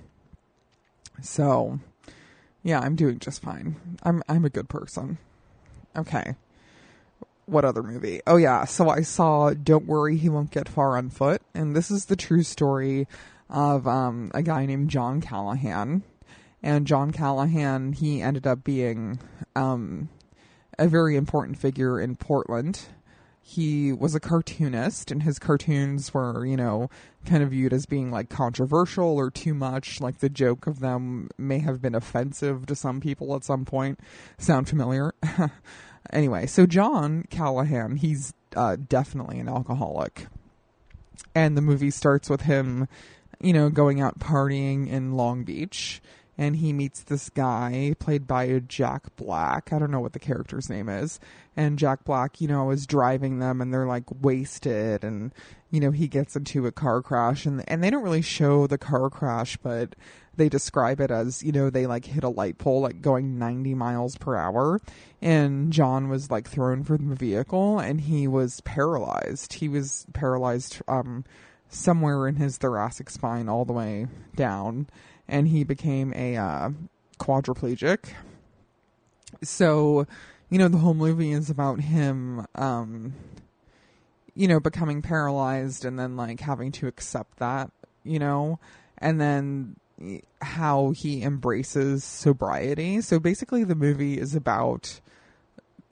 So 1.21 1.79
yeah 2.63 2.79
I'm 2.79 2.95
doing 2.95 3.19
just 3.19 3.41
fine. 3.41 3.75
I'm 4.03 4.23
I'm 4.29 4.45
a 4.45 4.49
good 4.49 4.69
person. 4.69 5.17
Okay. 5.93 6.35
What 7.45 7.65
other 7.65 7.83
movie? 7.83 8.21
Oh 8.25 8.37
yeah, 8.37 8.63
so 8.63 8.89
I 8.89 9.01
saw 9.01 9.53
Don't 9.53 9.85
Worry 9.85 10.15
He 10.15 10.29
Won't 10.29 10.51
Get 10.51 10.69
Far 10.69 10.97
on 10.97 11.09
Foot, 11.09 11.41
and 11.53 11.75
this 11.75 11.91
is 11.91 12.05
the 12.05 12.15
true 12.15 12.41
story 12.41 13.05
of 13.49 13.85
um, 13.85 14.31
a 14.33 14.41
guy 14.41 14.65
named 14.65 14.89
John 14.89 15.19
Callahan. 15.19 16.03
And 16.61 16.87
John 16.87 17.11
Callahan, 17.11 17.91
he 17.91 18.21
ended 18.21 18.47
up 18.47 18.63
being 18.63 19.19
um, 19.57 20.07
a 20.79 20.87
very 20.87 21.17
important 21.17 21.57
figure 21.57 21.99
in 21.99 22.15
Portland. 22.15 22.83
He 23.45 23.91
was 23.91 24.15
a 24.15 24.19
cartoonist, 24.19 25.11
and 25.11 25.23
his 25.23 25.37
cartoons 25.37 26.13
were, 26.13 26.45
you 26.45 26.55
know, 26.55 26.89
kind 27.25 27.43
of 27.43 27.49
viewed 27.51 27.73
as 27.73 27.85
being 27.85 28.09
like 28.09 28.29
controversial 28.29 29.17
or 29.17 29.29
too 29.29 29.53
much. 29.53 29.99
Like 29.99 30.19
the 30.19 30.29
joke 30.29 30.65
of 30.65 30.79
them 30.79 31.29
may 31.37 31.59
have 31.59 31.81
been 31.81 31.93
offensive 31.93 32.65
to 32.67 32.75
some 32.75 33.01
people 33.01 33.35
at 33.35 33.43
some 33.43 33.65
point. 33.65 33.99
Sound 34.37 34.69
familiar? 34.69 35.13
Anyway, 36.11 36.45
so 36.45 36.65
John 36.65 37.23
Callahan, 37.29 37.95
he's 37.95 38.33
uh, 38.55 38.75
definitely 38.75 39.39
an 39.39 39.47
alcoholic. 39.47 40.27
And 41.33 41.55
the 41.55 41.61
movie 41.61 41.91
starts 41.91 42.29
with 42.29 42.41
him, 42.41 42.87
you 43.39 43.53
know, 43.53 43.69
going 43.69 44.01
out 44.01 44.19
partying 44.19 44.87
in 44.87 45.13
Long 45.13 45.43
Beach. 45.43 46.01
And 46.37 46.55
he 46.55 46.73
meets 46.73 47.03
this 47.03 47.29
guy 47.29 47.95
played 47.99 48.25
by 48.25 48.59
Jack 48.59 49.15
Black. 49.15 49.71
I 49.71 49.79
don't 49.79 49.91
know 49.91 49.99
what 49.99 50.13
the 50.13 50.19
character's 50.19 50.69
name 50.69 50.89
is. 50.89 51.19
And 51.55 51.77
Jack 51.77 52.03
Black, 52.05 52.41
you 52.41 52.47
know, 52.47 52.71
is 52.71 52.87
driving 52.87 53.39
them 53.39 53.61
and 53.61 53.73
they're 53.73 53.85
like 53.85 54.05
wasted. 54.21 55.03
And, 55.03 55.31
you 55.69 55.79
know, 55.79 55.91
he 55.91 56.07
gets 56.07 56.35
into 56.35 56.65
a 56.65 56.71
car 56.71 57.01
crash. 57.01 57.45
And, 57.45 57.63
and 57.69 57.83
they 57.83 57.91
don't 57.91 58.03
really 58.03 58.23
show 58.23 58.65
the 58.65 58.79
car 58.79 59.09
crash, 59.11 59.57
but 59.57 59.95
they 60.35 60.49
describe 60.49 60.99
it 60.99 61.11
as 61.11 61.43
you 61.43 61.51
know 61.51 61.69
they 61.69 61.85
like 61.85 62.05
hit 62.05 62.23
a 62.23 62.29
light 62.29 62.57
pole 62.57 62.81
like 62.81 63.01
going 63.01 63.37
90 63.37 63.75
miles 63.75 64.17
per 64.17 64.35
hour 64.35 64.79
and 65.21 65.71
john 65.71 66.09
was 66.09 66.31
like 66.31 66.47
thrown 66.47 66.83
from 66.83 67.09
the 67.09 67.15
vehicle 67.15 67.79
and 67.79 68.01
he 68.01 68.27
was 68.27 68.61
paralyzed 68.61 69.53
he 69.53 69.67
was 69.67 70.05
paralyzed 70.13 70.81
um 70.87 71.23
somewhere 71.69 72.27
in 72.27 72.35
his 72.35 72.57
thoracic 72.57 73.09
spine 73.09 73.47
all 73.49 73.65
the 73.65 73.73
way 73.73 74.07
down 74.35 74.87
and 75.27 75.47
he 75.47 75.63
became 75.63 76.13
a 76.13 76.35
uh, 76.37 76.69
quadriplegic 77.19 78.13
so 79.41 80.05
you 80.49 80.57
know 80.57 80.67
the 80.67 80.77
whole 80.77 80.93
movie 80.93 81.31
is 81.31 81.49
about 81.49 81.79
him 81.79 82.45
um 82.55 83.13
you 84.35 84.47
know 84.47 84.59
becoming 84.59 85.01
paralyzed 85.01 85.85
and 85.85 85.97
then 85.99 86.15
like 86.15 86.39
having 86.39 86.71
to 86.71 86.87
accept 86.87 87.37
that 87.37 87.71
you 88.03 88.19
know 88.19 88.59
and 88.97 89.19
then 89.19 89.75
how 90.41 90.91
he 90.91 91.23
embraces 91.23 92.03
sobriety. 92.03 93.01
So 93.01 93.19
basically, 93.19 93.63
the 93.63 93.75
movie 93.75 94.19
is 94.19 94.35
about 94.35 94.99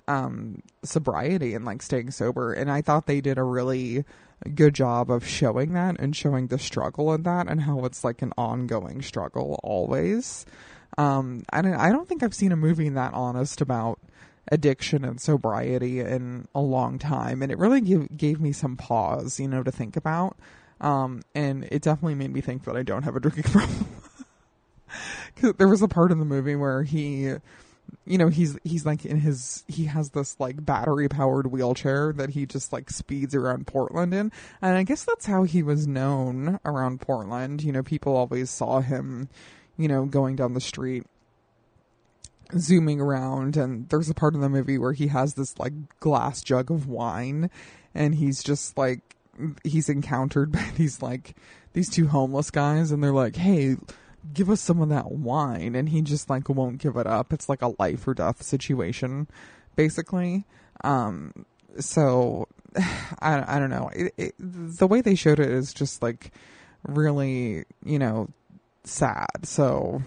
um, 0.07 0.61
sobriety 0.83 1.53
and 1.53 1.65
like 1.65 1.81
staying 1.81 2.11
sober. 2.11 2.53
And 2.53 2.71
I 2.71 2.81
thought 2.81 3.05
they 3.05 3.21
did 3.21 3.37
a 3.37 3.43
really 3.43 4.03
good 4.49 4.73
job 4.73 5.11
of 5.11 5.25
showing 5.25 5.73
that 5.73 5.97
and 5.99 6.15
showing 6.15 6.47
the 6.47 6.59
struggle 6.59 7.13
in 7.13 7.23
that 7.23 7.47
and 7.47 7.61
how 7.61 7.85
it's 7.85 8.03
like 8.03 8.21
an 8.21 8.33
ongoing 8.37 9.01
struggle 9.01 9.59
always. 9.63 10.45
Um, 10.97 11.43
I 11.51 11.61
don't, 11.61 11.73
I 11.73 11.91
don't 11.91 12.07
think 12.07 12.23
I've 12.23 12.33
seen 12.33 12.51
a 12.51 12.57
movie 12.57 12.89
that 12.89 13.13
honest 13.13 13.61
about 13.61 13.99
addiction 14.51 15.05
and 15.05 15.21
sobriety 15.21 15.99
in 15.99 16.47
a 16.55 16.61
long 16.61 16.99
time. 16.99 17.41
And 17.41 17.51
it 17.51 17.57
really 17.57 17.81
give, 17.81 18.17
gave 18.17 18.41
me 18.41 18.51
some 18.51 18.75
pause, 18.75 19.39
you 19.39 19.47
know, 19.47 19.63
to 19.63 19.71
think 19.71 19.95
about. 19.95 20.37
Um, 20.79 21.21
and 21.35 21.65
it 21.71 21.81
definitely 21.81 22.15
made 22.15 22.33
me 22.33 22.41
think 22.41 22.65
that 22.65 22.75
I 22.75 22.83
don't 22.83 23.03
have 23.03 23.15
a 23.15 23.19
drinking 23.19 23.43
problem. 23.51 23.87
Cause 25.37 25.53
there 25.57 25.67
was 25.67 25.81
a 25.81 25.87
part 25.87 26.11
in 26.11 26.19
the 26.19 26.25
movie 26.25 26.55
where 26.55 26.83
he, 26.83 27.35
you 28.05 28.17
know, 28.17 28.29
he's, 28.29 28.57
he's 28.63 28.85
like 28.85 29.05
in 29.05 29.19
his, 29.19 29.63
he 29.67 29.85
has 29.85 30.11
this 30.11 30.39
like 30.39 30.63
battery 30.65 31.07
powered 31.07 31.47
wheelchair 31.47 32.13
that 32.13 32.31
he 32.31 32.45
just 32.45 32.73
like 32.73 32.89
speeds 32.89 33.35
around 33.35 33.67
Portland 33.67 34.13
in. 34.13 34.31
And 34.61 34.77
I 34.77 34.83
guess 34.83 35.03
that's 35.03 35.25
how 35.25 35.43
he 35.43 35.63
was 35.63 35.87
known 35.87 36.59
around 36.65 37.01
Portland. 37.01 37.63
You 37.63 37.71
know, 37.71 37.83
people 37.83 38.15
always 38.15 38.49
saw 38.49 38.81
him, 38.81 39.29
you 39.77 39.87
know, 39.87 40.05
going 40.05 40.35
down 40.35 40.53
the 40.53 40.61
street 40.61 41.05
zooming 42.57 42.99
around 42.99 43.55
and 43.55 43.87
there's 43.89 44.09
a 44.09 44.13
part 44.13 44.35
of 44.35 44.41
the 44.41 44.49
movie 44.49 44.77
where 44.77 44.93
he 44.93 45.07
has 45.07 45.35
this 45.35 45.57
like 45.57 45.73
glass 46.01 46.43
jug 46.43 46.69
of 46.69 46.85
wine 46.85 47.49
and 47.95 48.15
he's 48.15 48.43
just 48.43 48.77
like 48.77 49.15
he's 49.63 49.89
encountered 49.89 50.51
by 50.51 50.69
these 50.75 51.01
like 51.01 51.35
these 51.73 51.89
two 51.89 52.07
homeless 52.07 52.51
guys 52.51 52.91
and 52.91 53.03
they're 53.03 53.13
like, 53.13 53.35
"Hey, 53.35 53.77
give 54.33 54.49
us 54.49 54.61
some 54.61 54.81
of 54.81 54.89
that 54.89 55.11
wine." 55.11 55.75
And 55.75 55.89
he 55.89 56.01
just 56.01 56.29
like 56.29 56.49
won't 56.49 56.79
give 56.79 56.95
it 56.97 57.07
up. 57.07 57.33
It's 57.33 57.49
like 57.49 57.61
a 57.61 57.73
life 57.79 58.07
or 58.07 58.13
death 58.13 58.43
situation 58.43 59.27
basically. 59.75 60.45
Um 60.83 61.45
so 61.79 62.47
I 63.19 63.55
I 63.55 63.59
don't 63.59 63.69
know. 63.69 63.89
It, 63.93 64.13
it, 64.17 64.35
the 64.39 64.87
way 64.87 65.01
they 65.01 65.15
showed 65.15 65.39
it 65.39 65.49
is 65.49 65.73
just 65.73 66.01
like 66.01 66.31
really, 66.87 67.65
you 67.83 67.99
know, 67.99 68.29
sad. 68.83 69.45
So 69.45 70.01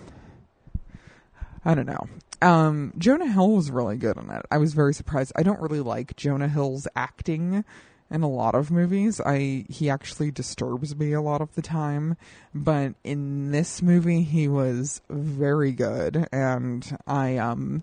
I 1.65 1.75
don't 1.75 1.87
know. 1.87 2.07
Um, 2.43 2.93
Jonah 2.99 3.31
Hill 3.31 3.53
was 3.53 3.71
really 3.71 3.97
good 3.97 4.19
in 4.19 4.29
it. 4.31 4.45
I 4.51 4.59
was 4.59 4.75
very 4.75 4.93
surprised. 4.93 5.33
I 5.35 5.43
don't 5.43 5.61
really 5.61 5.81
like 5.81 6.15
Jonah 6.17 6.49
Hill's 6.49 6.87
acting 6.95 7.65
in 8.11 8.23
a 8.23 8.29
lot 8.29 8.55
of 8.55 8.71
movies. 8.71 9.21
I 9.21 9.65
he 9.69 9.91
actually 9.91 10.31
disturbs 10.31 10.97
me 10.97 11.13
a 11.13 11.21
lot 11.21 11.41
of 11.41 11.55
the 11.55 11.63
time, 11.63 12.17
but 12.55 12.95
in 13.03 13.51
this 13.51 13.83
movie 13.83 14.23
he 14.23 14.49
was 14.49 15.01
very 15.09 15.73
good 15.73 16.29
and 16.33 16.97
I 17.07 17.37
um 17.39 17.83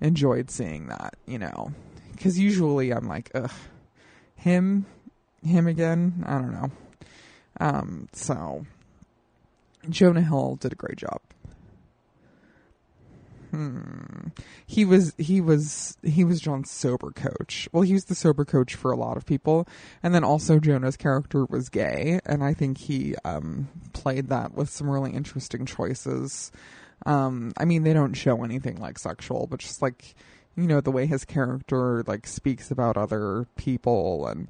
enjoyed 0.00 0.50
seeing 0.50 0.88
that, 0.88 1.14
you 1.26 1.38
know. 1.38 1.72
Cuz 2.16 2.38
usually 2.38 2.92
I'm 2.92 3.08
like, 3.08 3.30
ugh, 3.34 3.50
him 4.36 4.86
him 5.42 5.66
again, 5.66 6.24
I 6.26 6.34
don't 6.34 6.52
know. 6.52 6.70
Um 7.60 8.08
so 8.12 8.66
Jonah 9.88 10.22
Hill 10.22 10.56
did 10.60 10.72
a 10.72 10.76
great 10.76 10.98
job. 10.98 11.20
Hmm. 13.52 14.28
He 14.66 14.86
was 14.86 15.14
he 15.18 15.42
was 15.42 15.98
he 16.02 16.24
was 16.24 16.40
John's 16.40 16.70
sober 16.70 17.10
coach. 17.10 17.68
Well, 17.70 17.82
he 17.82 17.92
was 17.92 18.06
the 18.06 18.14
sober 18.14 18.46
coach 18.46 18.74
for 18.74 18.90
a 18.90 18.96
lot 18.96 19.18
of 19.18 19.26
people, 19.26 19.68
and 20.02 20.14
then 20.14 20.24
also 20.24 20.58
Jonah's 20.58 20.96
character 20.96 21.44
was 21.44 21.68
gay, 21.68 22.18
and 22.24 22.42
I 22.42 22.54
think 22.54 22.78
he 22.78 23.14
um, 23.26 23.68
played 23.92 24.28
that 24.28 24.54
with 24.54 24.70
some 24.70 24.88
really 24.88 25.12
interesting 25.12 25.66
choices. 25.66 26.50
Um, 27.04 27.52
I 27.58 27.66
mean, 27.66 27.82
they 27.82 27.92
don't 27.92 28.14
show 28.14 28.42
anything 28.42 28.80
like 28.80 28.98
sexual, 28.98 29.46
but 29.46 29.60
just 29.60 29.82
like 29.82 30.14
you 30.56 30.66
know 30.66 30.80
the 30.80 30.90
way 30.90 31.04
his 31.04 31.26
character 31.26 32.02
like 32.06 32.26
speaks 32.26 32.70
about 32.70 32.96
other 32.96 33.46
people 33.56 34.26
and 34.26 34.48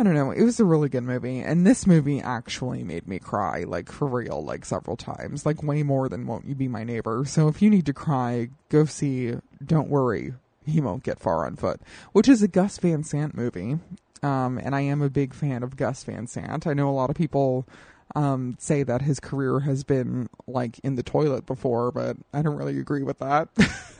I 0.00 0.02
don't 0.02 0.14
know. 0.14 0.30
It 0.30 0.44
was 0.44 0.58
a 0.58 0.64
really 0.64 0.88
good 0.88 1.02
movie, 1.02 1.40
and 1.40 1.66
this 1.66 1.86
movie 1.86 2.22
actually 2.22 2.82
made 2.84 3.06
me 3.06 3.18
cry, 3.18 3.64
like 3.64 3.92
for 3.92 4.08
real, 4.08 4.42
like 4.42 4.64
several 4.64 4.96
times, 4.96 5.44
like 5.44 5.62
way 5.62 5.82
more 5.82 6.08
than 6.08 6.26
"Won't 6.26 6.46
You 6.46 6.54
Be 6.54 6.68
My 6.68 6.84
Neighbor." 6.84 7.24
So 7.26 7.48
if 7.48 7.60
you 7.60 7.68
need 7.68 7.84
to 7.84 7.92
cry, 7.92 8.48
go 8.70 8.86
see. 8.86 9.34
Don't 9.62 9.90
worry, 9.90 10.32
he 10.64 10.80
won't 10.80 11.02
get 11.02 11.18
far 11.18 11.44
on 11.44 11.56
foot, 11.56 11.82
which 12.12 12.30
is 12.30 12.42
a 12.42 12.48
Gus 12.48 12.78
Van 12.78 13.04
Sant 13.04 13.36
movie, 13.36 13.78
um, 14.22 14.56
and 14.56 14.74
I 14.74 14.80
am 14.80 15.02
a 15.02 15.10
big 15.10 15.34
fan 15.34 15.62
of 15.62 15.76
Gus 15.76 16.02
Van 16.04 16.26
Sant. 16.26 16.66
I 16.66 16.72
know 16.72 16.88
a 16.88 16.92
lot 16.96 17.10
of 17.10 17.16
people 17.16 17.66
um, 18.14 18.56
say 18.58 18.82
that 18.82 19.02
his 19.02 19.20
career 19.20 19.60
has 19.60 19.84
been 19.84 20.28
like 20.46 20.78
in 20.80 20.96
the 20.96 21.02
toilet 21.02 21.46
before, 21.46 21.92
but 21.92 22.16
I 22.32 22.42
don't 22.42 22.56
really 22.56 22.78
agree 22.78 23.02
with 23.02 23.18
that. 23.18 23.48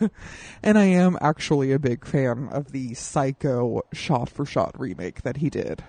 and 0.62 0.79
I 0.79 0.85
am 0.85 1.17
actually 1.21 1.73
a 1.73 1.79
big 1.79 2.05
fan 2.05 2.49
of 2.50 2.73
the 2.73 2.95
Psycho 2.95 3.83
shot 3.93 4.29
for 4.29 4.45
shot 4.45 4.79
remake 4.79 5.23
that 5.23 5.38
he 5.38 5.50
did. 5.50 5.85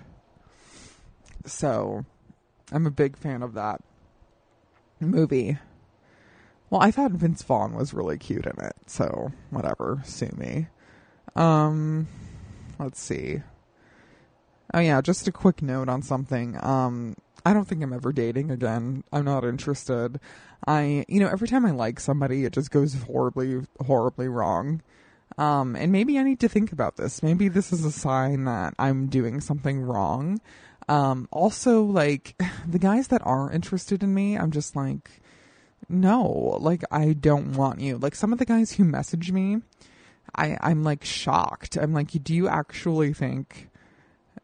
So 1.46 2.04
I'm 2.70 2.86
a 2.86 2.90
big 2.90 3.16
fan 3.16 3.42
of 3.42 3.54
that 3.54 3.80
movie. 5.00 5.58
Well, 6.70 6.80
I 6.80 6.90
thought 6.90 7.12
Vince 7.12 7.42
Vaughn 7.42 7.74
was 7.74 7.92
really 7.92 8.16
cute 8.16 8.46
in 8.46 8.64
it, 8.64 8.74
so 8.86 9.32
whatever, 9.50 10.00
sue 10.04 10.30
me. 10.36 10.68
Um, 11.36 12.08
let's 12.78 13.00
see. 13.00 13.42
Oh 14.72 14.80
yeah, 14.80 15.02
just 15.02 15.28
a 15.28 15.32
quick 15.32 15.60
note 15.60 15.88
on 15.88 16.00
something. 16.00 16.56
Um, 16.64 17.16
I 17.44 17.52
don't 17.52 17.66
think 17.66 17.82
I'm 17.82 17.92
ever 17.92 18.12
dating 18.12 18.50
again. 18.50 19.04
I'm 19.12 19.24
not 19.24 19.44
interested. 19.44 20.20
I, 20.66 21.04
you 21.08 21.20
know, 21.20 21.28
every 21.28 21.48
time 21.48 21.66
I 21.66 21.72
like 21.72 21.98
somebody, 21.98 22.44
it 22.44 22.52
just 22.52 22.70
goes 22.70 22.94
horribly, 22.94 23.62
horribly 23.84 24.28
wrong. 24.28 24.82
Um, 25.38 25.76
and 25.76 25.90
maybe 25.90 26.18
I 26.18 26.22
need 26.22 26.40
to 26.40 26.48
think 26.48 26.72
about 26.72 26.96
this. 26.96 27.22
Maybe 27.22 27.48
this 27.48 27.72
is 27.72 27.84
a 27.84 27.92
sign 27.92 28.44
that 28.44 28.74
I'm 28.78 29.06
doing 29.06 29.40
something 29.40 29.80
wrong. 29.80 30.40
Um, 30.88 31.28
also, 31.30 31.82
like, 31.82 32.40
the 32.66 32.78
guys 32.78 33.08
that 33.08 33.22
are 33.24 33.50
interested 33.50 34.02
in 34.02 34.14
me, 34.14 34.36
I'm 34.36 34.50
just 34.50 34.76
like, 34.76 35.22
no, 35.88 36.58
like, 36.60 36.82
I 36.90 37.12
don't 37.12 37.54
want 37.54 37.80
you. 37.80 37.98
Like, 37.98 38.14
some 38.14 38.32
of 38.32 38.38
the 38.38 38.44
guys 38.44 38.72
who 38.72 38.84
message 38.84 39.32
me, 39.32 39.58
I, 40.34 40.56
I'm 40.60 40.82
like 40.84 41.04
shocked. 41.04 41.76
I'm 41.76 41.92
like, 41.92 42.10
do 42.22 42.34
you 42.34 42.48
actually 42.48 43.12
think 43.12 43.68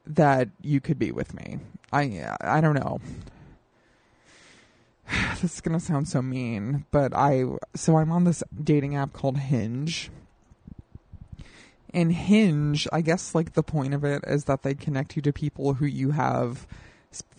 that 0.07 0.49
you 0.61 0.81
could 0.81 0.99
be 0.99 1.13
with 1.13 1.35
me? 1.35 1.59
I 1.93 2.37
I 2.41 2.61
don't 2.61 2.75
know. 2.75 3.01
This 5.41 5.55
is 5.55 5.61
gonna 5.61 5.81
sound 5.81 6.09
so 6.09 6.21
mean, 6.21 6.85
but 6.91 7.15
I 7.15 7.45
so 7.75 7.97
I'm 7.97 8.11
on 8.11 8.25
this 8.25 8.43
dating 8.63 8.97
app 8.97 9.13
called 9.13 9.39
Hinge. 9.39 10.11
And 11.95 12.13
Hinge, 12.13 12.87
I 12.93 13.01
guess 13.01 13.35
like 13.35 13.55
the 13.55 13.63
point 13.63 13.95
of 13.95 14.05
it 14.05 14.23
is 14.27 14.45
that 14.45 14.63
they 14.63 14.75
connect 14.75 15.17
you 15.17 15.23
to 15.23 15.33
people 15.33 15.75
who 15.75 15.87
you 15.87 16.11
have 16.11 16.67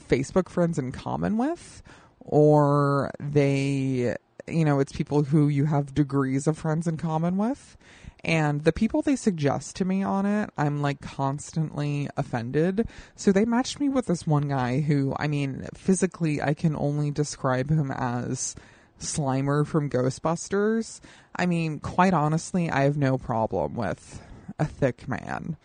Facebook 0.09 0.49
friends 0.49 0.79
in 0.79 0.91
common 0.91 1.37
with, 1.37 1.83
or 2.19 3.11
they, 3.19 4.15
you 4.47 4.65
know, 4.65 4.79
it's 4.79 4.91
people 4.91 5.23
who 5.23 5.47
you 5.47 5.65
have 5.65 5.93
degrees 5.93 6.47
of 6.47 6.57
friends 6.57 6.87
in 6.87 6.97
common 6.97 7.37
with. 7.37 7.77
And 8.23 8.63
the 8.63 8.73
people 8.73 9.01
they 9.01 9.15
suggest 9.15 9.75
to 9.77 9.85
me 9.85 10.03
on 10.03 10.25
it, 10.25 10.49
I'm 10.57 10.81
like 10.81 11.01
constantly 11.01 12.09
offended. 12.17 12.87
So 13.15 13.31
they 13.31 13.45
matched 13.45 13.79
me 13.79 13.87
with 13.89 14.07
this 14.07 14.27
one 14.27 14.49
guy 14.49 14.81
who, 14.81 15.15
I 15.17 15.27
mean, 15.27 15.67
physically, 15.73 16.41
I 16.41 16.53
can 16.53 16.75
only 16.75 17.11
describe 17.11 17.69
him 17.69 17.91
as 17.91 18.55
Slimer 18.99 19.65
from 19.65 19.89
Ghostbusters. 19.89 20.99
I 21.35 21.45
mean, 21.45 21.79
quite 21.79 22.13
honestly, 22.13 22.69
I 22.69 22.81
have 22.81 22.97
no 22.97 23.17
problem 23.17 23.75
with 23.75 24.21
a 24.57 24.65
thick 24.65 25.07
man. 25.07 25.57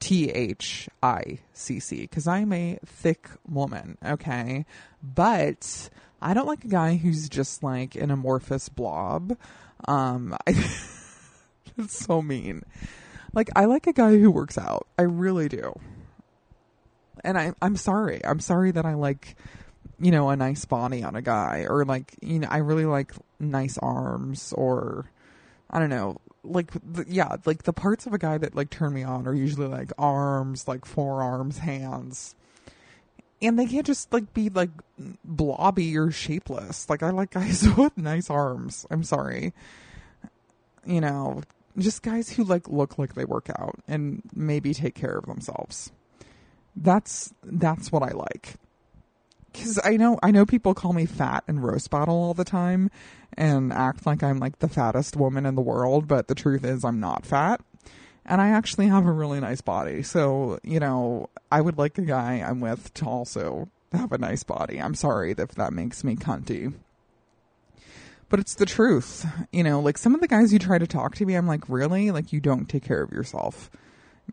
T 0.00 0.30
H 0.30 0.88
I 1.00 1.38
C 1.52 1.78
C, 1.78 2.00
because 2.00 2.26
I'm 2.26 2.52
a 2.52 2.76
thick 2.84 3.30
woman, 3.48 3.98
okay? 4.04 4.66
But 5.00 5.88
I 6.20 6.34
don't 6.34 6.48
like 6.48 6.64
a 6.64 6.68
guy 6.68 6.96
who's 6.96 7.28
just 7.28 7.62
like 7.62 7.94
an 7.94 8.10
amorphous 8.10 8.68
blob. 8.68 9.36
Um, 9.86 10.36
I. 10.48 10.54
So 11.90 12.22
mean. 12.22 12.62
Like 13.34 13.50
I 13.56 13.64
like 13.64 13.86
a 13.86 13.92
guy 13.92 14.18
who 14.18 14.30
works 14.30 14.58
out. 14.58 14.86
I 14.98 15.02
really 15.02 15.48
do. 15.48 15.78
And 17.24 17.38
I 17.38 17.52
I'm 17.62 17.76
sorry. 17.76 18.20
I'm 18.24 18.40
sorry 18.40 18.70
that 18.72 18.84
I 18.84 18.94
like 18.94 19.36
you 20.00 20.10
know 20.10 20.30
a 20.30 20.36
nice 20.36 20.64
body 20.64 21.02
on 21.02 21.14
a 21.14 21.22
guy 21.22 21.66
or 21.68 21.84
like 21.84 22.14
you 22.20 22.40
know 22.40 22.48
I 22.50 22.58
really 22.58 22.86
like 22.86 23.12
nice 23.38 23.78
arms 23.78 24.52
or 24.56 25.10
I 25.70 25.78
don't 25.78 25.90
know 25.90 26.20
like 26.44 26.72
the, 26.72 27.04
yeah 27.08 27.36
like 27.44 27.62
the 27.62 27.72
parts 27.72 28.06
of 28.06 28.12
a 28.12 28.18
guy 28.18 28.38
that 28.38 28.54
like 28.54 28.70
turn 28.70 28.92
me 28.92 29.02
on 29.02 29.26
are 29.26 29.34
usually 29.34 29.68
like 29.68 29.92
arms 29.98 30.66
like 30.66 30.84
forearms 30.84 31.58
hands 31.58 32.34
and 33.40 33.58
they 33.58 33.66
can't 33.66 33.86
just 33.86 34.12
like 34.12 34.32
be 34.34 34.48
like 34.48 34.70
blobby 35.24 35.96
or 35.96 36.10
shapeless 36.10 36.88
like 36.90 37.02
i 37.02 37.10
like 37.10 37.30
guys 37.30 37.66
with 37.76 37.96
nice 37.96 38.28
arms 38.28 38.86
i'm 38.90 39.04
sorry 39.04 39.52
you 40.84 41.00
know 41.00 41.42
just 41.78 42.02
guys 42.02 42.30
who 42.30 42.44
like 42.44 42.68
look 42.68 42.98
like 42.98 43.14
they 43.14 43.24
work 43.24 43.48
out 43.58 43.76
and 43.88 44.22
maybe 44.34 44.74
take 44.74 44.94
care 44.94 45.16
of 45.16 45.26
themselves. 45.26 45.92
That's 46.76 47.32
that's 47.42 47.90
what 47.90 48.02
I 48.02 48.10
like. 48.10 48.54
Cuz 49.54 49.78
I 49.84 49.96
know 49.96 50.18
I 50.22 50.30
know 50.30 50.46
people 50.46 50.74
call 50.74 50.92
me 50.92 51.06
fat 51.06 51.44
and 51.46 51.62
roast 51.62 51.90
battle 51.90 52.14
all 52.14 52.34
the 52.34 52.44
time 52.44 52.90
and 53.36 53.72
act 53.72 54.06
like 54.06 54.22
I'm 54.22 54.38
like 54.38 54.58
the 54.58 54.68
fattest 54.68 55.16
woman 55.16 55.46
in 55.46 55.54
the 55.54 55.62
world, 55.62 56.08
but 56.08 56.28
the 56.28 56.34
truth 56.34 56.64
is 56.64 56.84
I'm 56.84 57.00
not 57.00 57.26
fat. 57.26 57.60
And 58.24 58.40
I 58.40 58.50
actually 58.50 58.86
have 58.86 59.04
a 59.04 59.12
really 59.12 59.40
nice 59.40 59.60
body. 59.60 60.02
So, 60.04 60.60
you 60.62 60.78
know, 60.78 61.28
I 61.50 61.60
would 61.60 61.76
like 61.76 61.98
a 61.98 62.02
guy 62.02 62.34
I'm 62.34 62.60
with 62.60 62.94
to 62.94 63.04
also 63.04 63.68
have 63.90 64.12
a 64.12 64.18
nice 64.18 64.44
body. 64.44 64.80
I'm 64.80 64.94
sorry 64.94 65.34
if 65.36 65.50
that 65.56 65.72
makes 65.72 66.04
me 66.04 66.14
cunty 66.14 66.72
but 68.32 68.40
it's 68.40 68.54
the 68.54 68.64
truth. 68.64 69.26
You 69.52 69.62
know, 69.62 69.78
like 69.78 69.98
some 69.98 70.14
of 70.14 70.22
the 70.22 70.26
guys 70.26 70.50
who 70.50 70.58
try 70.58 70.78
to 70.78 70.86
talk 70.86 71.16
to 71.16 71.26
me, 71.26 71.34
I'm 71.34 71.46
like, 71.46 71.68
really? 71.68 72.10
Like, 72.10 72.32
you 72.32 72.40
don't 72.40 72.64
take 72.64 72.82
care 72.82 73.02
of 73.02 73.12
yourself. 73.12 73.70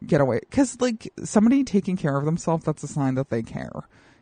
Get 0.08 0.22
away. 0.22 0.40
Because, 0.40 0.80
like, 0.80 1.12
somebody 1.26 1.66
taking 1.66 1.98
care 1.98 2.16
of 2.16 2.24
themselves, 2.24 2.64
that's 2.64 2.82
a 2.82 2.88
sign 2.88 3.16
that 3.16 3.30
they 3.30 3.44
care. 3.44 3.74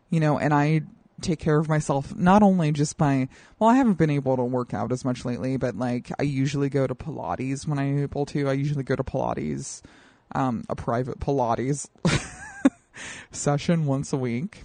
You 0.09 0.19
know, 0.19 0.39
and 0.39 0.51
I 0.51 0.81
take 1.21 1.37
care 1.37 1.59
of 1.59 1.69
myself 1.69 2.15
not 2.15 2.41
only 2.41 2.71
just 2.71 2.97
by, 2.97 3.29
well, 3.59 3.69
I 3.69 3.75
haven't 3.75 3.99
been 3.99 4.09
able 4.09 4.35
to 4.35 4.43
work 4.43 4.73
out 4.73 4.91
as 4.91 5.05
much 5.05 5.25
lately, 5.25 5.57
but 5.57 5.77
like, 5.77 6.11
I 6.17 6.23
usually 6.23 6.69
go 6.69 6.87
to 6.87 6.95
Pilates 6.95 7.67
when 7.67 7.77
I'm 7.77 8.01
able 8.01 8.25
to. 8.25 8.49
I 8.49 8.53
usually 8.53 8.83
go 8.83 8.95
to 8.95 9.03
Pilates, 9.03 9.83
um, 10.33 10.63
a 10.69 10.75
private 10.75 11.19
Pilates 11.19 11.87
session 13.31 13.85
once 13.85 14.11
a 14.11 14.17
week 14.17 14.63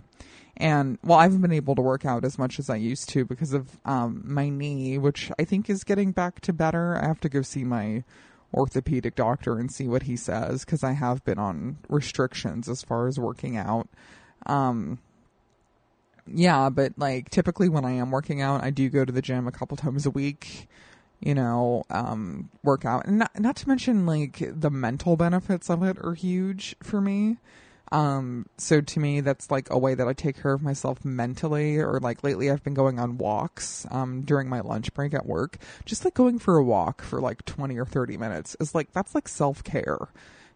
and 0.57 0.99
well, 1.03 1.19
I 1.19 1.25
haven't 1.25 1.41
been 1.41 1.53
able 1.53 1.75
to 1.75 1.83
work 1.83 2.05
out 2.05 2.25
as 2.25 2.38
much 2.38 2.59
as 2.59 2.69
I 2.69 2.77
used 2.77 3.09
to 3.11 3.25
because 3.25 3.53
of 3.53 3.79
um, 3.85 4.23
my 4.25 4.49
knee, 4.49 4.99
which 4.99 5.31
I 5.38 5.45
think 5.45 5.71
is 5.71 5.85
getting 5.85 6.12
back 6.12 6.41
to 6.43 6.53
better. 6.53 6.97
I 6.97 7.07
have 7.07 7.21
to 7.21 7.29
go 7.29 7.43
see 7.43 7.65
my 7.65 8.05
orthopedic 8.55 9.15
doctor 9.15 9.59
and 9.59 9.73
see 9.73 9.88
what 9.88 10.03
he 10.03 10.17
says 10.17 10.65
because 10.65 10.85
I 10.85 10.93
have 10.93 11.25
been 11.25 11.38
on 11.38 11.79
restrictions 11.88 12.69
as 12.69 12.83
far 12.83 13.07
as 13.07 13.19
working 13.19 13.57
out. 13.57 13.88
Um, 14.47 14.99
yeah, 16.27 16.69
but 16.69 16.93
like 16.97 17.31
typically 17.31 17.69
when 17.69 17.85
I 17.85 17.93
am 17.93 18.11
working 18.11 18.43
out, 18.43 18.62
I 18.62 18.71
do 18.71 18.88
go 18.88 19.05
to 19.05 19.12
the 19.12 19.23
gym 19.23 19.49
a 19.49 19.53
couple 19.53 19.77
times 19.77 20.07
a 20.07 20.11
week. 20.11 20.69
You 21.21 21.37
know, 21.37 21.85
um, 21.88 22.51
work 22.65 22.85
out, 22.85 23.07
and 23.07 23.21
not, 23.21 23.38
not 23.38 23.55
to 23.57 23.69
mention 23.69 24.07
like 24.07 24.43
the 24.45 24.71
mental 24.71 25.17
benefits 25.17 25.71
of 25.71 25.85
it 25.85 25.97
are 26.01 26.15
huge 26.15 26.75
for 26.83 27.01
me. 27.01 27.37
Um, 27.93 28.47
so 28.57 28.81
to 28.81 29.01
me, 29.01 29.21
that's 29.21 29.51
like 29.51 29.69
a 29.71 29.79
way 29.79 29.95
that 29.95 30.09
I 30.09 30.15
take 30.15 30.41
care 30.41 30.55
of 30.55 30.63
myself 30.63 31.05
mentally. 31.05 31.77
Or 31.79 32.01
like 32.01 32.25
lately, 32.25 32.51
I've 32.51 32.65
been 32.65 32.75
going 32.75 32.99
on 32.99 33.19
walks 33.19 33.87
um, 33.91 34.23
during 34.23 34.49
my 34.49 34.61
lunch 34.61 34.93
break 34.95 35.15
at 35.15 35.27
work. 35.27 35.59
Just 35.85 36.05
like 36.05 36.15
going 36.15 36.39
for 36.39 36.57
a 36.57 36.65
walk 36.65 37.03
for 37.03 37.21
like 37.21 37.45
20 37.45 37.79
or 37.79 37.85
30 37.85 38.17
minutes 38.17 38.57
is 38.59 38.75
like, 38.75 38.93
that's 38.93 39.15
like 39.15 39.29
self 39.29 39.63
care 39.63 40.09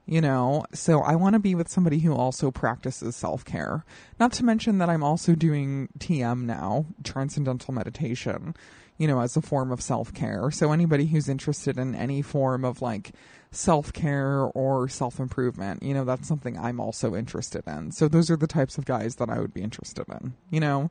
you 0.06 0.20
know 0.20 0.64
so 0.72 1.00
i 1.00 1.14
want 1.14 1.34
to 1.34 1.40
be 1.40 1.54
with 1.54 1.68
somebody 1.68 1.98
who 1.98 2.14
also 2.14 2.50
practices 2.50 3.16
self-care 3.16 3.84
not 4.20 4.32
to 4.32 4.44
mention 4.44 4.78
that 4.78 4.88
i'm 4.88 5.02
also 5.02 5.34
doing 5.34 5.88
tm 5.98 6.44
now 6.44 6.86
transcendental 7.02 7.74
meditation 7.74 8.54
you 8.98 9.08
know 9.08 9.20
as 9.20 9.36
a 9.36 9.42
form 9.42 9.72
of 9.72 9.82
self-care 9.82 10.50
so 10.50 10.72
anybody 10.72 11.06
who's 11.06 11.28
interested 11.28 11.76
in 11.76 11.94
any 11.94 12.22
form 12.22 12.64
of 12.64 12.80
like 12.80 13.12
self 13.50 13.92
care 13.92 14.42
or 14.42 14.88
self 14.88 15.18
improvement. 15.18 15.82
You 15.82 15.94
know, 15.94 16.04
that's 16.04 16.28
something 16.28 16.58
I'm 16.58 16.80
also 16.80 17.14
interested 17.14 17.64
in. 17.66 17.92
So 17.92 18.08
those 18.08 18.30
are 18.30 18.36
the 18.36 18.46
types 18.46 18.78
of 18.78 18.84
guys 18.84 19.16
that 19.16 19.30
I 19.30 19.40
would 19.40 19.54
be 19.54 19.62
interested 19.62 20.06
in, 20.08 20.34
you 20.50 20.60
know? 20.60 20.90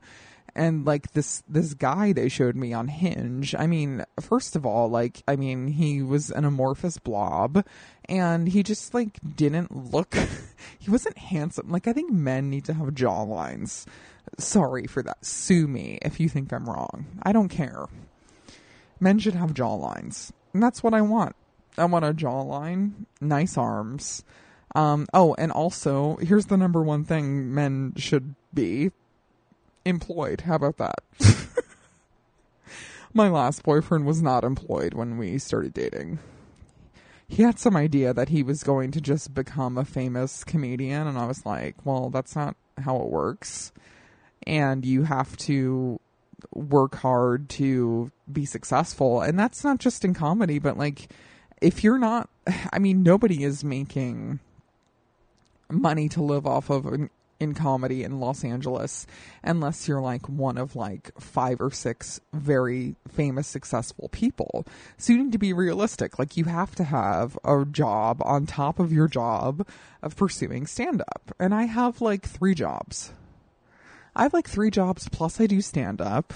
and 0.56 0.86
like 0.86 1.12
this 1.12 1.44
this 1.48 1.74
guy 1.74 2.14
they 2.14 2.30
showed 2.30 2.56
me 2.56 2.74
on 2.74 2.88
Hinge. 2.88 3.54
I 3.56 3.68
mean, 3.68 4.06
first 4.20 4.56
of 4.56 4.66
all, 4.66 4.90
like 4.90 5.22
I 5.28 5.36
mean, 5.36 5.68
he 5.68 6.02
was 6.02 6.32
an 6.32 6.46
amorphous 6.46 6.98
blob 6.98 7.66
and 8.08 8.48
he 8.48 8.64
just 8.64 8.94
like 8.94 9.20
didn't 9.36 9.94
look 9.94 10.16
he 10.80 10.90
wasn't 10.90 11.18
handsome. 11.18 11.70
Like 11.70 11.88
I 11.88 11.94
think 11.94 12.12
men 12.12 12.50
need 12.50 12.66
to 12.66 12.74
have 12.74 12.88
jawlines. 12.90 13.86
Sorry 14.38 14.88
for 14.88 15.04
that. 15.04 15.26
Sue 15.26 15.68
me 15.68 16.00
if 16.02 16.20
you 16.20 16.30
think 16.30 16.54
I'm 16.54 16.70
wrong. 16.70 17.06
I 17.24 17.32
don't 17.32 17.50
care. 17.50 17.86
Men 19.00 19.20
should 19.20 19.36
have 19.36 19.54
jawlines. 19.54 20.32
And 20.54 20.64
that's 20.64 20.82
what 20.82 20.94
I 20.94 21.02
want. 21.02 21.36
I 21.78 21.86
want 21.86 22.06
a 22.06 22.14
jawline, 22.14 23.06
nice 23.20 23.58
arms. 23.58 24.24
Um, 24.76 25.08
oh, 25.14 25.36
and 25.38 25.52
also, 25.52 26.18
here's 26.18 26.48
the 26.48 26.58
number 26.58 26.82
one 26.82 27.04
thing 27.06 27.54
men 27.54 27.94
should 27.96 28.36
be 28.54 28.92
employed. 29.86 30.42
How 30.42 30.56
about 30.56 30.78
that? 30.78 31.00
My 33.14 33.30
last 33.30 33.64
boyfriend 33.64 34.06
was 34.06 34.22
not 34.22 34.44
employed 34.44 34.94
when 34.94 35.18
we 35.18 35.38
started 35.38 35.74
dating. 35.74 36.20
He 37.28 37.44
had 37.44 37.58
some 37.58 37.76
idea 37.76 38.14
that 38.14 38.30
he 38.30 38.44
was 38.44 38.64
going 38.64 38.92
to 38.92 39.02
just 39.02 39.34
become 39.34 39.78
a 39.78 39.86
famous 39.86 40.44
comedian, 40.44 41.08
and 41.08 41.18
I 41.18 41.26
was 41.26 41.46
like, 41.46 41.76
well, 41.86 42.10
that's 42.10 42.36
not 42.36 42.56
how 42.78 42.98
it 42.98 43.08
works. 43.08 43.72
And 44.46 44.86
you 44.86 45.04
have 45.04 45.36
to 45.38 46.00
work 46.54 46.96
hard 46.96 47.50
to 47.50 48.12
be 48.32 48.46
successful. 48.46 49.22
And 49.22 49.40
that's 49.40 49.64
not 49.64 49.80
just 49.80 50.06
in 50.06 50.14
comedy, 50.14 50.60
but 50.60 50.78
like, 50.78 51.10
if 51.62 51.84
you're 51.84 51.98
not, 51.98 52.30
I 52.72 52.80
mean, 52.80 53.04
nobody 53.04 53.44
is 53.44 53.64
making 53.64 54.40
money 55.70 56.10
to 56.10 56.22
live 56.22 56.46
off 56.46 56.70
of 56.70 56.86
in, 56.86 57.10
in 57.40 57.54
comedy 57.54 58.04
in 58.04 58.20
Los 58.20 58.44
Angeles 58.44 59.06
unless 59.44 59.88
you're 59.88 60.02
like 60.02 60.28
one 60.30 60.58
of 60.58 60.76
like 60.76 61.12
five 61.20 61.60
or 61.60 61.72
six 61.72 62.22
very 62.34 62.96
famous 63.08 63.48
successful 63.48 64.10
people. 64.10 64.66
So 64.98 65.14
you 65.14 65.24
need 65.24 65.32
to 65.32 65.38
be 65.38 65.54
realistic. 65.54 66.18
Like 66.20 66.38
you 66.38 66.46
have 66.46 66.76
to 66.76 66.84
have 66.84 67.38
a 67.44 67.66
job 67.66 68.22
on 68.24 68.46
top 68.46 68.80
of 68.80 68.94
your 68.94 69.08
job 69.08 69.68
of 70.02 70.16
pursuing 70.16 70.68
stand 70.68 71.02
up. 71.02 71.34
And 71.40 71.54
I 71.54 71.64
have 71.64 72.02
like 72.02 72.26
three 72.26 72.54
jobs. 72.54 73.12
I 74.16 74.24
have 74.24 74.34
like 74.34 74.48
three 74.48 74.72
jobs 74.72 75.10
plus 75.10 75.42
I 75.42 75.48
do 75.48 75.62
stand 75.62 76.02
up. 76.02 76.34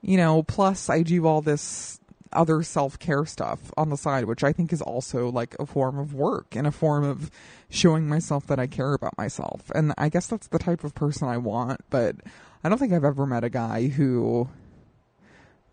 You 0.00 0.16
know, 0.16 0.42
plus 0.42 0.88
I 0.88 1.02
do 1.02 1.26
all 1.26 1.42
this 1.42 2.00
other 2.32 2.62
self 2.62 2.98
care 2.98 3.24
stuff 3.24 3.72
on 3.76 3.90
the 3.90 3.96
side, 3.96 4.24
which 4.24 4.44
I 4.44 4.52
think 4.52 4.72
is 4.72 4.82
also 4.82 5.30
like 5.30 5.56
a 5.58 5.66
form 5.66 5.98
of 5.98 6.14
work 6.14 6.54
and 6.56 6.66
a 6.66 6.72
form 6.72 7.04
of 7.04 7.30
showing 7.68 8.08
myself 8.08 8.46
that 8.46 8.58
I 8.58 8.66
care 8.66 8.94
about 8.94 9.16
myself. 9.18 9.70
And 9.74 9.92
I 9.98 10.08
guess 10.08 10.26
that's 10.26 10.48
the 10.48 10.58
type 10.58 10.84
of 10.84 10.94
person 10.94 11.28
I 11.28 11.38
want, 11.38 11.80
but 11.90 12.16
I 12.62 12.68
don't 12.68 12.78
think 12.78 12.92
I've 12.92 13.04
ever 13.04 13.26
met 13.26 13.44
a 13.44 13.50
guy 13.50 13.88
who. 13.88 14.48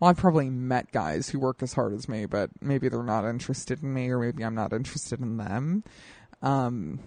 Well, 0.00 0.10
I've 0.10 0.16
probably 0.16 0.50
met 0.50 0.90
guys 0.90 1.28
who 1.28 1.38
work 1.38 1.62
as 1.62 1.74
hard 1.74 1.94
as 1.94 2.08
me, 2.08 2.26
but 2.26 2.50
maybe 2.60 2.88
they're 2.88 3.02
not 3.04 3.24
interested 3.24 3.82
in 3.82 3.94
me, 3.94 4.10
or 4.10 4.18
maybe 4.18 4.44
I'm 4.44 4.54
not 4.54 4.72
interested 4.72 5.20
in 5.20 5.36
them. 5.36 5.84
Um, 6.42 6.98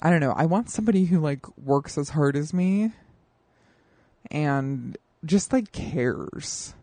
I 0.00 0.10
don't 0.10 0.20
know. 0.20 0.32
I 0.32 0.46
want 0.46 0.70
somebody 0.70 1.06
who 1.06 1.18
like 1.18 1.46
works 1.58 1.98
as 1.98 2.10
hard 2.10 2.36
as 2.36 2.54
me 2.54 2.92
and 4.30 4.96
just 5.24 5.52
like 5.52 5.72
cares. 5.72 6.74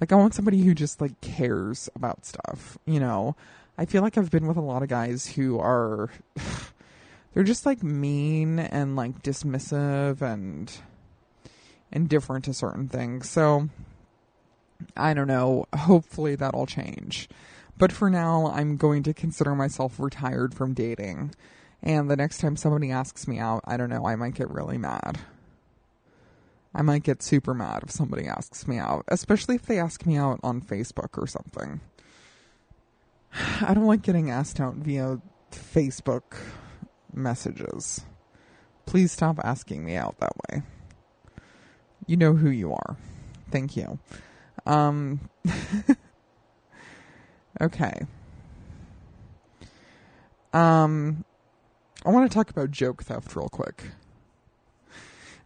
Like 0.00 0.12
I 0.12 0.16
want 0.16 0.34
somebody 0.34 0.62
who 0.62 0.74
just 0.74 1.00
like 1.00 1.20
cares 1.20 1.88
about 1.94 2.24
stuff, 2.24 2.78
you 2.86 3.00
know. 3.00 3.36
I 3.76 3.84
feel 3.84 4.02
like 4.02 4.18
I've 4.18 4.30
been 4.30 4.46
with 4.46 4.56
a 4.56 4.62
lot 4.62 4.82
of 4.82 4.88
guys 4.88 5.26
who 5.26 5.58
are 5.58 6.10
they're 7.34 7.44
just 7.44 7.66
like 7.66 7.82
mean 7.82 8.58
and 8.58 8.96
like 8.96 9.22
dismissive 9.22 10.22
and 10.22 10.72
indifferent 11.92 12.44
to 12.46 12.54
certain 12.54 12.88
things. 12.88 13.28
So 13.28 13.68
I 14.96 15.14
don't 15.14 15.28
know. 15.28 15.66
Hopefully 15.74 16.34
that'll 16.34 16.66
change. 16.66 17.28
But 17.76 17.92
for 17.92 18.10
now, 18.10 18.52
I'm 18.54 18.76
going 18.76 19.02
to 19.04 19.14
consider 19.14 19.54
myself 19.54 19.98
retired 19.98 20.54
from 20.54 20.74
dating. 20.74 21.34
And 21.82 22.10
the 22.10 22.16
next 22.16 22.38
time 22.38 22.56
somebody 22.56 22.90
asks 22.90 23.26
me 23.26 23.38
out, 23.38 23.62
I 23.64 23.76
don't 23.78 23.88
know, 23.88 24.06
I 24.06 24.16
might 24.16 24.34
get 24.34 24.50
really 24.50 24.76
mad. 24.76 25.18
I 26.74 26.82
might 26.82 27.02
get 27.02 27.22
super 27.22 27.52
mad 27.52 27.80
if 27.82 27.90
somebody 27.90 28.26
asks 28.26 28.68
me 28.68 28.78
out, 28.78 29.04
especially 29.08 29.56
if 29.56 29.66
they 29.66 29.78
ask 29.78 30.06
me 30.06 30.16
out 30.16 30.38
on 30.42 30.60
Facebook 30.60 31.18
or 31.18 31.26
something. 31.26 31.80
I 33.60 33.74
don't 33.74 33.86
like 33.86 34.02
getting 34.02 34.30
asked 34.30 34.60
out 34.60 34.76
via 34.76 35.20
Facebook 35.50 36.38
messages. 37.12 38.02
Please 38.86 39.10
stop 39.10 39.38
asking 39.42 39.84
me 39.84 39.96
out 39.96 40.18
that 40.20 40.32
way. 40.48 40.62
You 42.06 42.16
know 42.16 42.34
who 42.34 42.50
you 42.50 42.72
are. 42.72 42.96
Thank 43.50 43.76
you. 43.76 43.98
Um, 44.66 45.28
okay. 47.60 48.02
Um, 50.52 51.24
I 52.04 52.10
want 52.10 52.30
to 52.30 52.34
talk 52.34 52.50
about 52.50 52.70
joke 52.70 53.04
theft 53.04 53.34
real 53.34 53.48
quick 53.48 53.84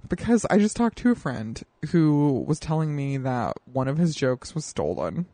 because 0.08 0.46
I 0.50 0.58
just 0.58 0.76
talked 0.76 0.98
to 0.98 1.10
a 1.10 1.14
friend 1.14 1.62
who 1.90 2.44
was 2.46 2.60
telling 2.60 2.94
me 2.94 3.16
that 3.18 3.56
one 3.64 3.88
of 3.88 3.98
his 3.98 4.14
jokes 4.14 4.54
was 4.54 4.64
stolen. 4.64 5.26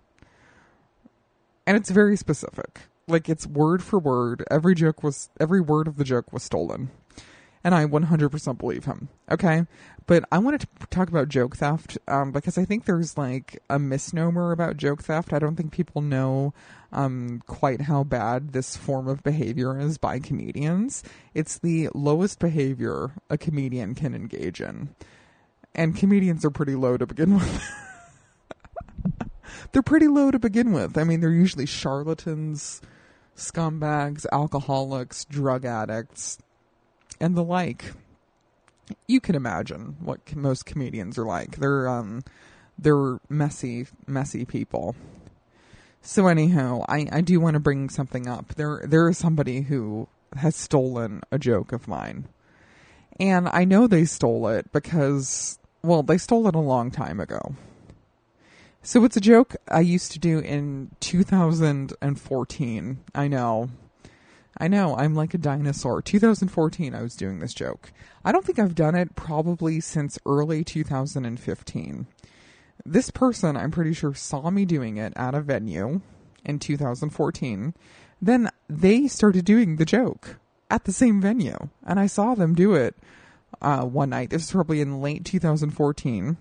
And 1.67 1.77
it's 1.77 1.91
very 1.91 2.17
specific. 2.17 2.83
Like 3.07 3.29
it's 3.29 3.47
word 3.47 3.83
for 3.83 3.99
word. 3.99 4.45
Every 4.51 4.75
joke 4.75 5.03
was 5.03 5.31
every 5.41 5.61
word 5.61 5.89
of 5.89 5.97
the 5.97 6.05
joke 6.05 6.33
was 6.33 6.43
stolen. 6.43 6.91
And 7.63 7.75
I 7.75 7.85
100% 7.85 8.59
believe 8.59 8.87
him. 8.87 9.09
Okay? 9.31 9.67
But 10.07 10.25
I 10.33 10.39
wanted 10.39 10.63
to 10.63 10.69
talk 10.89 11.09
about 11.09 11.29
joke 11.29 11.57
theft 11.57 11.99
um, 12.09 12.33
because 12.33 12.57
I 12.59 12.65
think 12.65 12.85
there's 12.85 13.19
like 13.19 13.63
a 13.69 13.79
misnomer 13.79 14.51
about 14.51 14.77
joke 14.77 15.03
theft. 15.03 15.33
I 15.33 15.39
don't 15.39 15.57
think 15.57 15.73
people 15.73 16.03
know 16.03 16.55
um, 16.93 17.43
quite 17.47 17.83
how 17.83 18.03
bad 18.03 18.53
this 18.53 18.77
form 18.77 19.09
of 19.09 19.23
behavior 19.23 19.79
is 19.79 19.99
by 19.99 20.19
comedians. 20.19 21.05
It's 21.35 21.59
the 21.59 21.91
lowest 21.95 22.39
behavior 22.39 23.13
a 23.29 23.39
comedian 23.39 23.95
can 23.95 24.15
engage 24.15 24.61
in. 24.61 24.95
And 25.75 25.95
comedians 25.95 26.45
are 26.45 26.51
pretty 26.51 26.75
low 26.75 26.97
to 26.97 27.07
begin 27.07 27.35
with. 27.39 27.63
they're 29.73 29.83
pretty 29.83 30.09
low 30.09 30.31
to 30.31 30.39
begin 30.39 30.73
with. 30.73 30.99
I 30.99 31.05
mean, 31.05 31.21
they're 31.21 31.31
usually 31.31 31.67
charlatans, 31.67 32.81
scumbags, 33.37 34.27
alcoholics, 34.33 35.25
drug 35.25 35.65
addicts, 35.65 36.39
and 37.21 37.37
the 37.37 37.45
like. 37.45 37.93
You 39.07 39.21
can 39.21 39.35
imagine 39.35 39.97
what 40.01 40.35
most 40.35 40.67
comedians 40.67 41.17
are 41.19 41.25
like. 41.25 41.57
They're 41.57 41.89
um, 41.89 42.25
they're 42.79 43.21
messy, 43.29 43.87
messy 44.07 44.45
people. 44.45 44.97
So 46.03 46.27
anyhow, 46.27 46.85
I, 46.89 47.07
I 47.13 47.21
do 47.21 47.39
want 47.41 47.55
to 47.55 47.61
bring 47.61 47.89
something 47.89 48.27
up. 48.27 48.55
There 48.55 48.83
there 48.85 49.09
is 49.09 49.19
somebody 49.19 49.63
who 49.63 50.09
has 50.37 50.57
stolen 50.57 51.23
a 51.31 51.39
joke 51.39 51.73
of 51.73 51.89
mine. 51.89 52.29
And 53.19 53.49
I 53.49 53.65
know 53.65 53.87
they 53.87 54.07
stole 54.07 54.49
it 54.49 54.73
because 54.73 55.59
well, 55.83 56.03
they 56.03 56.19
stole 56.19 56.47
it 56.49 56.55
a 56.55 56.61
long 56.61 56.91
time 56.91 57.21
ago. 57.21 57.55
So 58.83 59.05
it's 59.05 59.17
a 59.17 59.21
joke 59.21 59.57
I 59.69 59.81
used 59.81 60.13
to 60.13 60.19
do 60.19 60.39
in 60.39 60.91
2014. 61.01 62.99
I 63.15 63.29
know. 63.29 63.71
I 64.59 64.69
know, 64.69 64.97
I'm 64.97 65.15
like 65.15 65.35
a 65.35 65.39
dinosaur. 65.39 66.03
2014 66.03 66.95
I 66.95 67.03
was 67.03 67.17
doing 67.17 67.39
this 67.39 67.55
joke. 67.55 67.93
I 68.25 68.33
don't 68.33 68.45
think 68.45 68.59
I've 68.59 68.75
done 68.75 68.95
it 68.95 69.15
probably 69.15 69.81
since 69.81 70.19
early 70.27 70.65
2015. 70.65 72.07
This 72.85 73.11
person, 73.11 73.57
I'm 73.57 73.71
pretty 73.71 73.93
sure, 73.93 74.15
saw 74.15 74.51
me 74.51 74.65
doing 74.65 74.97
it 74.97 75.13
at 75.17 75.35
a 75.35 75.41
venue 75.41 76.01
in 76.45 76.59
2014. 76.59 77.75
Then 78.21 78.51
they 78.69 79.07
started 79.07 79.45
doing 79.45 79.77
the 79.77 79.85
joke 79.85 80.37
at 80.71 80.85
the 80.85 80.93
same 80.93 81.21
venue. 81.21 81.69
And 81.85 82.01
I 82.01 82.07
saw 82.07 82.35
them 82.35 82.55
do 82.55 82.75
it 82.75 82.97
uh, 83.61 83.85
one 83.85 84.11
night. 84.11 84.31
This 84.31 84.43
was 84.43 84.53
probably 84.53 84.81
in 84.81 85.01
late 85.01 85.25
2014. 85.25 86.37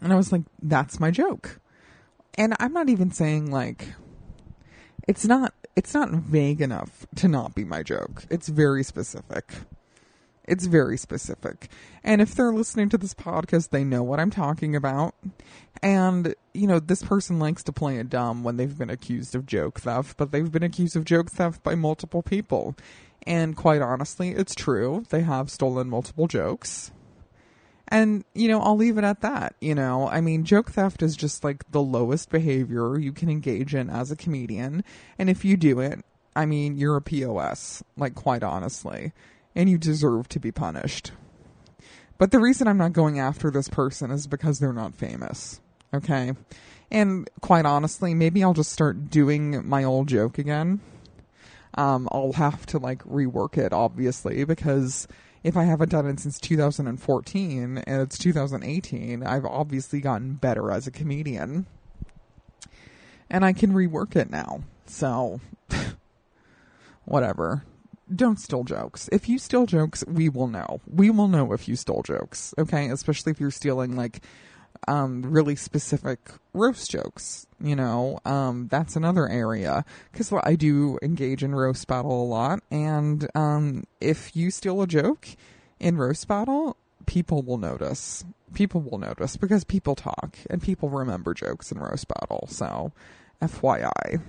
And 0.00 0.12
I 0.12 0.16
was 0.16 0.32
like, 0.32 0.42
that's 0.62 1.00
my 1.00 1.10
joke. 1.10 1.58
And 2.36 2.54
I'm 2.60 2.72
not 2.72 2.88
even 2.88 3.10
saying 3.10 3.50
like, 3.50 3.94
it's 5.08 5.24
not, 5.24 5.54
it's 5.78 5.94
not 5.94 6.10
vague 6.10 6.60
enough 6.60 7.06
to 7.14 7.28
not 7.28 7.54
be 7.54 7.64
my 7.64 7.84
joke. 7.84 8.24
It's 8.30 8.48
very 8.48 8.82
specific. 8.82 9.52
It's 10.42 10.66
very 10.66 10.98
specific. 10.98 11.70
And 12.02 12.20
if 12.20 12.34
they're 12.34 12.52
listening 12.52 12.88
to 12.88 12.98
this 12.98 13.14
podcast, 13.14 13.70
they 13.70 13.84
know 13.84 14.02
what 14.02 14.18
I'm 14.18 14.32
talking 14.32 14.74
about. 14.74 15.14
And, 15.80 16.34
you 16.52 16.66
know, 16.66 16.80
this 16.80 17.04
person 17.04 17.38
likes 17.38 17.62
to 17.62 17.72
play 17.72 17.98
it 17.98 18.10
dumb 18.10 18.42
when 18.42 18.56
they've 18.56 18.76
been 18.76 18.90
accused 18.90 19.36
of 19.36 19.46
joke 19.46 19.78
theft, 19.78 20.16
but 20.16 20.32
they've 20.32 20.50
been 20.50 20.64
accused 20.64 20.96
of 20.96 21.04
joke 21.04 21.30
theft 21.30 21.62
by 21.62 21.76
multiple 21.76 22.22
people. 22.22 22.74
And 23.24 23.54
quite 23.56 23.80
honestly, 23.80 24.30
it's 24.30 24.56
true. 24.56 25.04
They 25.10 25.20
have 25.20 25.48
stolen 25.48 25.88
multiple 25.88 26.26
jokes. 26.26 26.90
And, 27.90 28.24
you 28.34 28.48
know, 28.48 28.60
I'll 28.60 28.76
leave 28.76 28.98
it 28.98 29.04
at 29.04 29.22
that. 29.22 29.54
You 29.60 29.74
know, 29.74 30.08
I 30.08 30.20
mean, 30.20 30.44
joke 30.44 30.70
theft 30.70 31.02
is 31.02 31.16
just 31.16 31.42
like 31.42 31.70
the 31.70 31.80
lowest 31.80 32.30
behavior 32.30 32.98
you 32.98 33.12
can 33.12 33.30
engage 33.30 33.74
in 33.74 33.88
as 33.88 34.10
a 34.10 34.16
comedian. 34.16 34.84
And 35.18 35.30
if 35.30 35.44
you 35.44 35.56
do 35.56 35.80
it, 35.80 36.04
I 36.36 36.44
mean, 36.46 36.76
you're 36.76 36.96
a 36.96 37.02
POS, 37.02 37.82
like, 37.96 38.14
quite 38.14 38.42
honestly 38.42 39.12
and 39.58 39.68
you 39.68 39.76
deserve 39.76 40.28
to 40.28 40.38
be 40.38 40.52
punished. 40.52 41.10
But 42.16 42.30
the 42.30 42.38
reason 42.38 42.68
I'm 42.68 42.78
not 42.78 42.92
going 42.92 43.18
after 43.18 43.50
this 43.50 43.68
person 43.68 44.12
is 44.12 44.28
because 44.28 44.60
they're 44.60 44.72
not 44.72 44.94
famous. 44.94 45.60
Okay. 45.92 46.32
And 46.92 47.28
quite 47.40 47.66
honestly, 47.66 48.14
maybe 48.14 48.42
I'll 48.42 48.54
just 48.54 48.72
start 48.72 49.10
doing 49.10 49.68
my 49.68 49.82
old 49.82 50.06
joke 50.06 50.38
again. 50.38 50.80
Um, 51.74 52.08
I'll 52.12 52.32
have 52.34 52.66
to 52.66 52.78
like 52.78 53.02
rework 53.04 53.58
it, 53.58 53.72
obviously, 53.72 54.44
because 54.44 55.08
if 55.42 55.56
I 55.56 55.64
haven't 55.64 55.90
done 55.90 56.06
it 56.06 56.20
since 56.20 56.38
2014 56.40 57.78
and 57.78 58.02
it's 58.02 58.18
2018, 58.18 59.22
I've 59.22 59.44
obviously 59.44 60.00
gotten 60.00 60.34
better 60.34 60.70
as 60.70 60.86
a 60.86 60.90
comedian. 60.90 61.66
And 63.30 63.44
I 63.44 63.52
can 63.52 63.72
rework 63.72 64.16
it 64.16 64.30
now. 64.30 64.62
So, 64.86 65.40
whatever. 67.04 67.64
Don't 68.14 68.40
steal 68.40 68.64
jokes. 68.64 69.08
If 69.12 69.28
you 69.28 69.38
steal 69.38 69.66
jokes, 69.66 70.02
we 70.08 70.30
will 70.30 70.48
know. 70.48 70.80
We 70.86 71.10
will 71.10 71.28
know 71.28 71.52
if 71.52 71.68
you 71.68 71.76
stole 71.76 72.02
jokes, 72.02 72.54
okay? 72.58 72.88
Especially 72.88 73.32
if 73.32 73.40
you're 73.40 73.50
stealing 73.50 73.96
like 73.96 74.22
um, 74.86 75.22
really 75.22 75.56
specific 75.56 76.18
roast 76.52 76.90
jokes. 76.90 77.46
You 77.60 77.74
know, 77.74 78.20
um, 78.24 78.68
that's 78.68 78.94
another 78.94 79.28
area 79.28 79.84
because 80.12 80.32
I 80.44 80.54
do 80.54 80.98
engage 81.02 81.42
in 81.42 81.54
roast 81.54 81.86
battle 81.88 82.22
a 82.22 82.24
lot, 82.24 82.60
and 82.70 83.28
um, 83.34 83.84
if 84.00 84.36
you 84.36 84.50
steal 84.50 84.80
a 84.82 84.86
joke 84.86 85.28
in 85.80 85.96
roast 85.96 86.28
battle, 86.28 86.76
people 87.06 87.42
will 87.42 87.58
notice. 87.58 88.24
People 88.54 88.80
will 88.80 88.98
notice 88.98 89.36
because 89.36 89.64
people 89.64 89.94
talk 89.94 90.38
and 90.48 90.62
people 90.62 90.88
remember 90.88 91.34
jokes 91.34 91.72
in 91.72 91.78
roast 91.78 92.06
battle. 92.08 92.46
So, 92.50 92.92
FYI. 93.42 94.20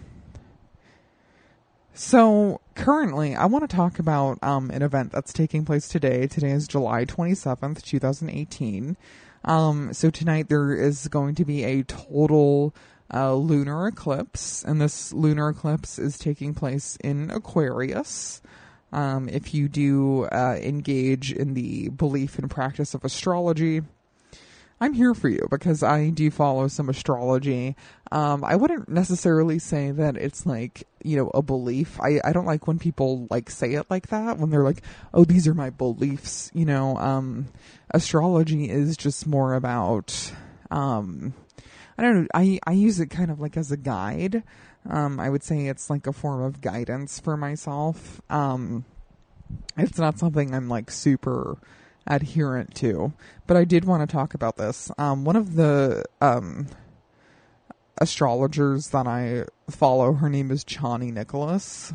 So 1.94 2.62
currently, 2.76 3.36
I 3.36 3.46
want 3.46 3.70
to 3.70 3.76
talk 3.76 4.00
about 4.00 4.42
um, 4.42 4.70
an 4.72 4.82
event 4.82 5.12
that's 5.12 5.34
taking 5.34 5.66
place 5.66 5.90
today. 5.90 6.28
Today 6.28 6.52
is 6.52 6.68
July 6.68 7.04
27th, 7.04 7.82
2018. 7.82 8.96
Um, 9.44 9.94
so 9.94 10.10
tonight 10.10 10.50
there 10.50 10.74
is 10.74 11.08
going 11.08 11.36
to 11.36 11.46
be 11.46 11.64
a 11.64 11.84
total 11.84 12.76
uh, 13.14 13.34
lunar 13.34 13.88
eclipse, 13.88 14.64
and 14.64 14.80
this 14.80 15.14
lunar 15.14 15.50
eclipse 15.50 15.98
is 15.98 16.18
taking 16.18 16.54
place 16.54 16.98
in 17.04 17.32
Aquarius. 17.32 18.42
Um, 18.92 19.30
if 19.30 19.54
you 19.54 19.70
do 19.70 20.26
uh, 20.26 20.58
engage 20.62 21.32
in 21.32 21.54
the 21.54 21.90
belief 21.90 22.40
and 22.40 22.50
practice 22.50 22.94
of 22.94 23.06
astrology, 23.06 23.82
I'm 24.82 24.94
here 24.94 25.14
for 25.14 25.28
you 25.28 25.46
because 25.50 25.84
I 25.84 26.10
do 26.10 26.32
follow 26.32 26.68
some 26.70 26.88
astrology. 26.88 27.76
Um, 28.12 28.44
I 28.46 28.56
wouldn't 28.56 28.88
necessarily 28.88 29.60
say 29.60 29.92
that 29.92 30.16
it's 30.16 30.46
like, 30.46 30.88
you 31.04 31.18
know, 31.18 31.30
a 31.34 31.42
belief. 31.42 32.00
I, 32.00 32.22
I 32.24 32.32
don't 32.32 32.46
like 32.46 32.66
when 32.66 32.80
people 32.80 33.28
like 33.30 33.50
say 33.50 33.74
it 33.74 33.88
like 33.90 34.08
that, 34.08 34.38
when 34.38 34.50
they're 34.50 34.64
like, 34.64 34.82
oh, 35.14 35.26
these 35.26 35.48
are 35.48 35.54
my 35.54 35.70
beliefs. 35.70 36.50
You 36.54 36.66
know, 36.66 36.96
um, 36.98 37.48
astrology 37.92 38.70
is 38.70 38.96
just 38.96 39.28
more 39.28 39.54
about, 39.54 40.32
um, 40.72 41.34
I 41.98 42.02
don't 42.02 42.22
know, 42.22 42.28
I, 42.34 42.60
I 42.66 42.72
use 42.72 43.02
it 43.02 43.08
kind 43.08 43.32
of 43.32 43.42
like 43.42 43.58
as 43.58 43.74
a 43.74 43.78
guide. 43.78 44.44
Um, 44.90 45.20
I 45.20 45.30
would 45.30 45.44
say 45.44 45.68
it's 45.68 45.90
like 45.90 46.08
a 46.08 46.14
form 46.14 46.42
of 46.42 46.62
guidance 46.62 47.20
for 47.20 47.36
myself. 47.36 48.22
Um, 48.30 48.86
it's 49.78 49.98
not 49.98 50.20
something 50.20 50.54
I'm 50.54 50.70
like 50.70 50.90
super 50.90 51.58
adherent 52.08 52.76
to, 52.76 53.14
but 53.48 53.58
I 53.58 53.66
did 53.66 53.86
want 53.86 54.08
to 54.08 54.14
talk 54.14 54.34
about 54.34 54.58
this. 54.58 54.92
Um, 54.98 55.26
one 55.26 55.36
of 55.36 55.56
the, 55.56 56.04
um, 56.22 56.68
astrologers 58.00 58.90
that 58.90 59.08
I 59.08 59.46
follow, 59.70 60.14
her 60.14 60.30
name 60.30 60.52
is 60.52 60.64
Chani 60.64 61.14
Nicholas. 61.14 61.94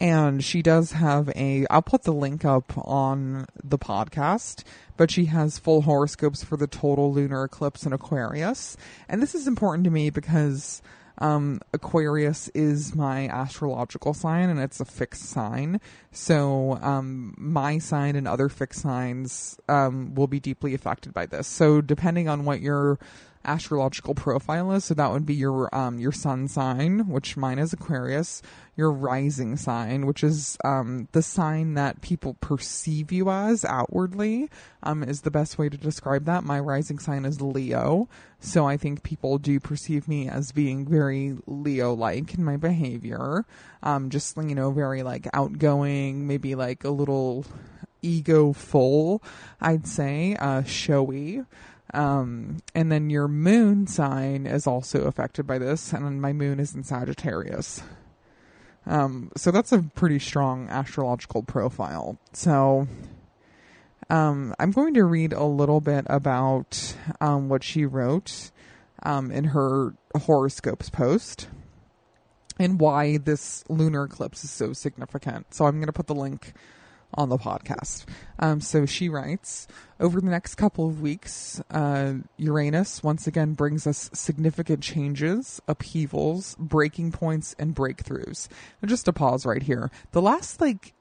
And 0.00 0.42
she 0.42 0.60
does 0.60 0.92
have 0.92 1.30
a, 1.36 1.66
I'll 1.70 1.82
put 1.82 2.02
the 2.02 2.12
link 2.12 2.44
up 2.44 2.72
on 2.76 3.46
the 3.62 3.78
podcast, 3.78 4.64
but 4.96 5.10
she 5.10 5.26
has 5.26 5.58
full 5.58 5.82
horoscopes 5.82 6.42
for 6.42 6.56
the 6.56 6.66
total 6.66 7.12
lunar 7.12 7.44
eclipse 7.44 7.86
in 7.86 7.92
Aquarius. 7.92 8.76
And 9.08 9.22
this 9.22 9.34
is 9.34 9.46
important 9.46 9.84
to 9.84 9.90
me 9.90 10.10
because 10.10 10.82
um, 11.18 11.60
Aquarius 11.72 12.48
is 12.54 12.94
my 12.94 13.28
astrological 13.28 14.14
sign 14.14 14.48
and 14.50 14.58
it's 14.58 14.80
a 14.80 14.84
fixed 14.84 15.24
sign. 15.24 15.80
So, 16.10 16.78
um, 16.82 17.34
my 17.38 17.78
sign 17.78 18.16
and 18.16 18.26
other 18.26 18.48
fixed 18.48 18.80
signs, 18.80 19.58
um, 19.68 20.14
will 20.14 20.26
be 20.26 20.40
deeply 20.40 20.74
affected 20.74 21.14
by 21.14 21.26
this. 21.26 21.46
So, 21.46 21.80
depending 21.80 22.28
on 22.28 22.44
what 22.44 22.60
your 22.60 22.98
astrological 23.44 24.14
profile 24.14 24.72
is, 24.72 24.86
so 24.86 24.94
that 24.94 25.12
would 25.12 25.26
be 25.26 25.34
your, 25.34 25.72
um, 25.74 25.98
your 25.98 26.12
sun 26.12 26.48
sign, 26.48 27.08
which 27.08 27.36
mine 27.36 27.58
is 27.58 27.72
Aquarius, 27.72 28.42
your 28.76 28.90
rising 28.90 29.56
sign, 29.56 30.06
which 30.06 30.24
is 30.24 30.58
um, 30.64 31.08
the 31.12 31.22
sign 31.22 31.74
that 31.74 32.00
people 32.00 32.34
perceive 32.40 33.12
you 33.12 33.30
as 33.30 33.64
outwardly, 33.64 34.48
um, 34.82 35.02
is 35.02 35.20
the 35.20 35.30
best 35.30 35.58
way 35.58 35.68
to 35.68 35.76
describe 35.76 36.24
that. 36.24 36.44
My 36.44 36.58
rising 36.58 36.98
sign 36.98 37.24
is 37.24 37.40
Leo, 37.40 38.08
so 38.40 38.66
I 38.66 38.76
think 38.76 39.02
people 39.02 39.38
do 39.38 39.60
perceive 39.60 40.08
me 40.08 40.28
as 40.28 40.52
being 40.52 40.86
very 40.86 41.36
Leo-like 41.46 42.34
in 42.34 42.44
my 42.44 42.56
behavior. 42.56 43.44
Um, 43.82 44.10
just 44.10 44.36
you 44.36 44.54
know, 44.54 44.70
very 44.70 45.02
like 45.02 45.28
outgoing, 45.32 46.26
maybe 46.26 46.54
like 46.54 46.84
a 46.84 46.90
little 46.90 47.44
ego 48.02 48.52
full, 48.52 49.22
I'd 49.60 49.86
say, 49.86 50.36
uh, 50.36 50.62
showy. 50.64 51.44
Um, 51.92 52.58
and 52.74 52.90
then 52.90 53.08
your 53.08 53.28
moon 53.28 53.86
sign 53.86 54.46
is 54.46 54.66
also 54.66 55.02
affected 55.04 55.46
by 55.46 55.58
this, 55.58 55.92
and 55.92 56.20
my 56.20 56.32
moon 56.32 56.58
is 56.58 56.74
in 56.74 56.82
Sagittarius. 56.82 57.82
Um, 58.86 59.30
so 59.36 59.50
that's 59.50 59.72
a 59.72 59.82
pretty 59.82 60.18
strong 60.18 60.68
astrological 60.68 61.42
profile. 61.42 62.18
So, 62.32 62.86
um, 64.10 64.54
I'm 64.58 64.70
going 64.70 64.94
to 64.94 65.04
read 65.04 65.32
a 65.32 65.44
little 65.44 65.80
bit 65.80 66.06
about 66.08 66.96
um, 67.20 67.48
what 67.48 67.64
she 67.64 67.86
wrote 67.86 68.50
um, 69.02 69.30
in 69.30 69.44
her 69.44 69.94
horoscopes 70.14 70.90
post 70.90 71.48
and 72.58 72.78
why 72.78 73.16
this 73.16 73.64
lunar 73.68 74.04
eclipse 74.04 74.44
is 74.44 74.50
so 74.50 74.72
significant. 74.72 75.54
So 75.54 75.66
I'm 75.66 75.76
going 75.76 75.86
to 75.86 75.92
put 75.92 76.06
the 76.06 76.14
link 76.14 76.52
on 77.14 77.28
the 77.28 77.38
podcast. 77.38 78.04
Um, 78.38 78.60
so 78.60 78.86
she 78.86 79.08
writes 79.08 79.66
Over 80.00 80.20
the 80.20 80.30
next 80.30 80.56
couple 80.56 80.86
of 80.86 81.00
weeks, 81.00 81.62
uh, 81.70 82.14
Uranus 82.36 83.02
once 83.02 83.26
again 83.26 83.54
brings 83.54 83.86
us 83.86 84.10
significant 84.12 84.82
changes, 84.82 85.60
upheavals, 85.68 86.56
breaking 86.58 87.12
points, 87.12 87.54
and 87.58 87.74
breakthroughs. 87.74 88.48
And 88.82 88.88
just 88.88 89.06
to 89.06 89.12
pause 89.12 89.46
right 89.46 89.62
here, 89.62 89.90
the 90.12 90.22
last 90.22 90.60
like 90.60 90.94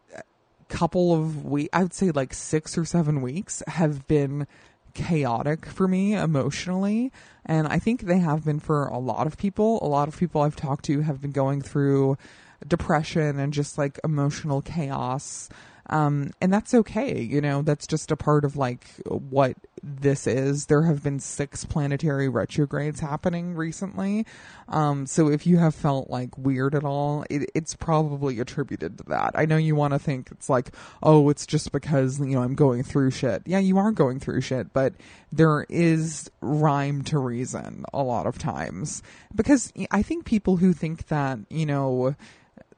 couple 0.74 1.14
of 1.14 1.46
weeks, 1.46 1.70
I 1.72 1.84
would 1.84 1.94
say 1.94 2.12
like 2.12 2.34
six 2.34 2.78
or 2.78 2.86
seven 2.86 3.22
weeks, 3.22 3.62
have 3.68 4.08
been 4.08 4.48
chaotic 4.94 5.66
for 5.66 5.88
me 5.88 6.14
emotionally. 6.16 7.12
And 7.46 7.68
I 7.68 7.80
think 7.80 8.02
they 8.02 8.20
have 8.20 8.46
been 8.46 8.60
for 8.60 8.88
a 8.88 8.98
lot 8.98 9.28
of 9.28 9.38
people. 9.38 9.80
A 9.82 9.88
lot 9.88 10.08
of 10.08 10.18
people 10.18 10.42
I've 10.42 10.56
talked 10.56 10.86
to 10.86 11.02
have 11.02 11.22
been 11.22 11.32
going 11.32 11.62
through 11.62 12.18
depression 12.68 13.40
and 13.40 13.54
just 13.54 13.78
like 13.78 14.00
emotional 14.04 14.62
chaos. 14.62 15.50
Um, 15.88 16.32
and 16.42 16.52
that's 16.54 16.74
okay. 16.74 17.22
You 17.22 17.42
know, 17.42 17.62
that's 17.62 17.86
just 17.88 18.12
a 18.12 18.16
part 18.16 18.46
of 18.46 18.56
like 18.56 18.86
what 19.06 19.58
this 19.84 20.28
is. 20.28 20.68
There 20.68 20.84
have 20.84 21.04
been 21.04 21.20
six 21.20 21.66
planetary 21.66 22.30
retrogrades 22.30 23.02
happening 23.02 23.56
recently. 23.56 24.26
Um, 24.70 25.06
so 25.06 25.28
if 25.28 25.46
you 25.46 25.58
have 25.58 25.76
felt 25.76 26.10
like 26.10 26.38
weird 26.38 26.74
at 26.74 26.86
all, 26.86 27.26
it, 27.30 27.52
it's 27.54 27.76
probably 27.76 28.40
attributed 28.40 28.98
to 29.00 29.04
that. 29.10 29.32
I 29.36 29.46
know 29.46 29.58
you 29.58 29.76
want 29.76 29.94
to 29.94 30.00
think 30.00 30.30
it's 30.32 30.50
like, 30.50 30.72
oh, 31.02 31.30
it's 31.30 31.46
just 31.46 31.74
because, 31.74 32.20
you 32.20 32.28
know, 32.28 32.42
I'm 32.44 32.56
going 32.56 32.84
through 32.84 33.12
shit. 33.12 33.44
Yeah, 33.46 33.60
you 33.60 33.78
are 33.78 33.92
going 33.92 34.20
through 34.22 34.42
shit, 34.42 34.72
but 34.72 34.94
there 35.34 35.66
is 35.68 36.32
rhyme 36.40 37.04
to 37.04 37.20
reason 37.20 37.84
a 37.94 38.04
lot 38.04 38.26
of 38.26 38.38
times. 38.38 39.04
Because 39.36 39.74
I 39.92 40.02
think 40.02 40.24
people 40.24 40.58
who 40.58 40.72
think 40.72 41.08
that, 41.08 41.40
you 41.50 41.66
know, 41.66 42.16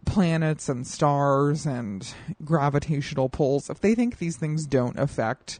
planets 0.06 0.70
and 0.70 0.86
stars 0.86 1.66
and 1.66 2.14
gravitational 2.44 3.30
pulls, 3.30 3.70
if 3.70 3.80
they 3.80 3.96
think 3.96 4.18
these 4.18 4.38
things 4.38 4.66
don't 4.66 4.98
affect 4.98 5.60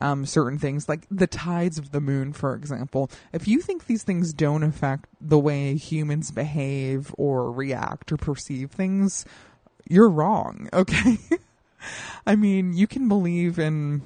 um, 0.00 0.26
certain 0.26 0.58
things, 0.58 0.88
like 0.88 1.06
the 1.10 1.26
tides 1.26 1.78
of 1.78 1.90
the 1.90 2.00
moon, 2.00 2.32
for 2.32 2.54
example, 2.54 3.10
if 3.32 3.48
you 3.48 3.60
think 3.60 3.86
these 3.86 4.04
things 4.04 4.32
don't 4.32 4.62
affect 4.62 5.06
the 5.20 5.38
way 5.38 5.74
humans 5.74 6.30
behave 6.30 7.14
or 7.18 7.50
react 7.50 8.12
or 8.12 8.16
perceive 8.16 8.70
things, 8.70 9.24
you're 9.88 10.10
wrong, 10.10 10.68
okay? 10.72 11.18
I 12.26 12.36
mean, 12.36 12.74
you 12.74 12.86
can 12.86 13.08
believe 13.08 13.58
in 13.58 14.02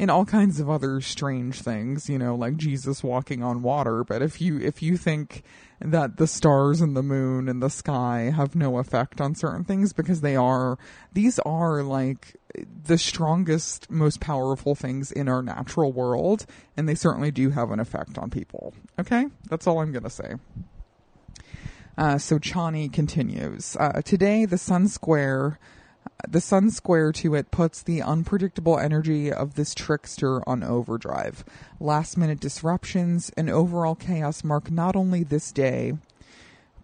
in 0.00 0.08
all 0.08 0.24
kinds 0.24 0.58
of 0.58 0.70
other 0.70 1.02
strange 1.02 1.60
things, 1.60 2.08
you 2.08 2.18
know, 2.18 2.34
like 2.34 2.56
Jesus 2.56 3.04
walking 3.04 3.42
on 3.42 3.60
water, 3.60 4.02
but 4.02 4.22
if 4.22 4.40
you 4.40 4.58
if 4.58 4.80
you 4.80 4.96
think 4.96 5.42
that 5.78 6.16
the 6.16 6.26
stars 6.26 6.80
and 6.80 6.96
the 6.96 7.02
moon 7.02 7.50
and 7.50 7.62
the 7.62 7.68
sky 7.68 8.32
have 8.34 8.54
no 8.54 8.78
effect 8.78 9.20
on 9.20 9.34
certain 9.34 9.62
things 9.62 9.92
because 9.92 10.22
they 10.22 10.34
are 10.36 10.78
these 11.12 11.38
are 11.40 11.82
like 11.82 12.34
the 12.84 12.96
strongest 12.96 13.90
most 13.90 14.20
powerful 14.20 14.74
things 14.74 15.12
in 15.12 15.28
our 15.28 15.42
natural 15.42 15.92
world 15.92 16.46
and 16.78 16.88
they 16.88 16.94
certainly 16.94 17.30
do 17.30 17.50
have 17.50 17.70
an 17.70 17.78
effect 17.78 18.16
on 18.16 18.30
people. 18.30 18.72
Okay? 18.98 19.26
That's 19.50 19.66
all 19.66 19.80
i'm 19.80 19.92
to 19.92 20.08
say. 20.08 20.32
Uh, 21.98 22.16
so 22.16 22.38
chani 22.38 22.90
continues. 22.90 23.76
Uh, 23.78 24.00
today 24.00 24.46
the 24.46 24.56
sun 24.56 24.88
square 24.88 25.58
The 26.28 26.40
sun 26.40 26.70
square 26.70 27.12
to 27.12 27.34
it 27.34 27.50
puts 27.50 27.82
the 27.82 28.02
unpredictable 28.02 28.78
energy 28.78 29.32
of 29.32 29.54
this 29.54 29.74
trickster 29.74 30.48
on 30.48 30.62
overdrive. 30.62 31.44
Last 31.80 32.16
minute 32.16 32.40
disruptions 32.40 33.30
and 33.36 33.50
overall 33.50 33.94
chaos 33.94 34.44
mark 34.44 34.70
not 34.70 34.96
only 34.96 35.24
this 35.24 35.50
day, 35.50 35.94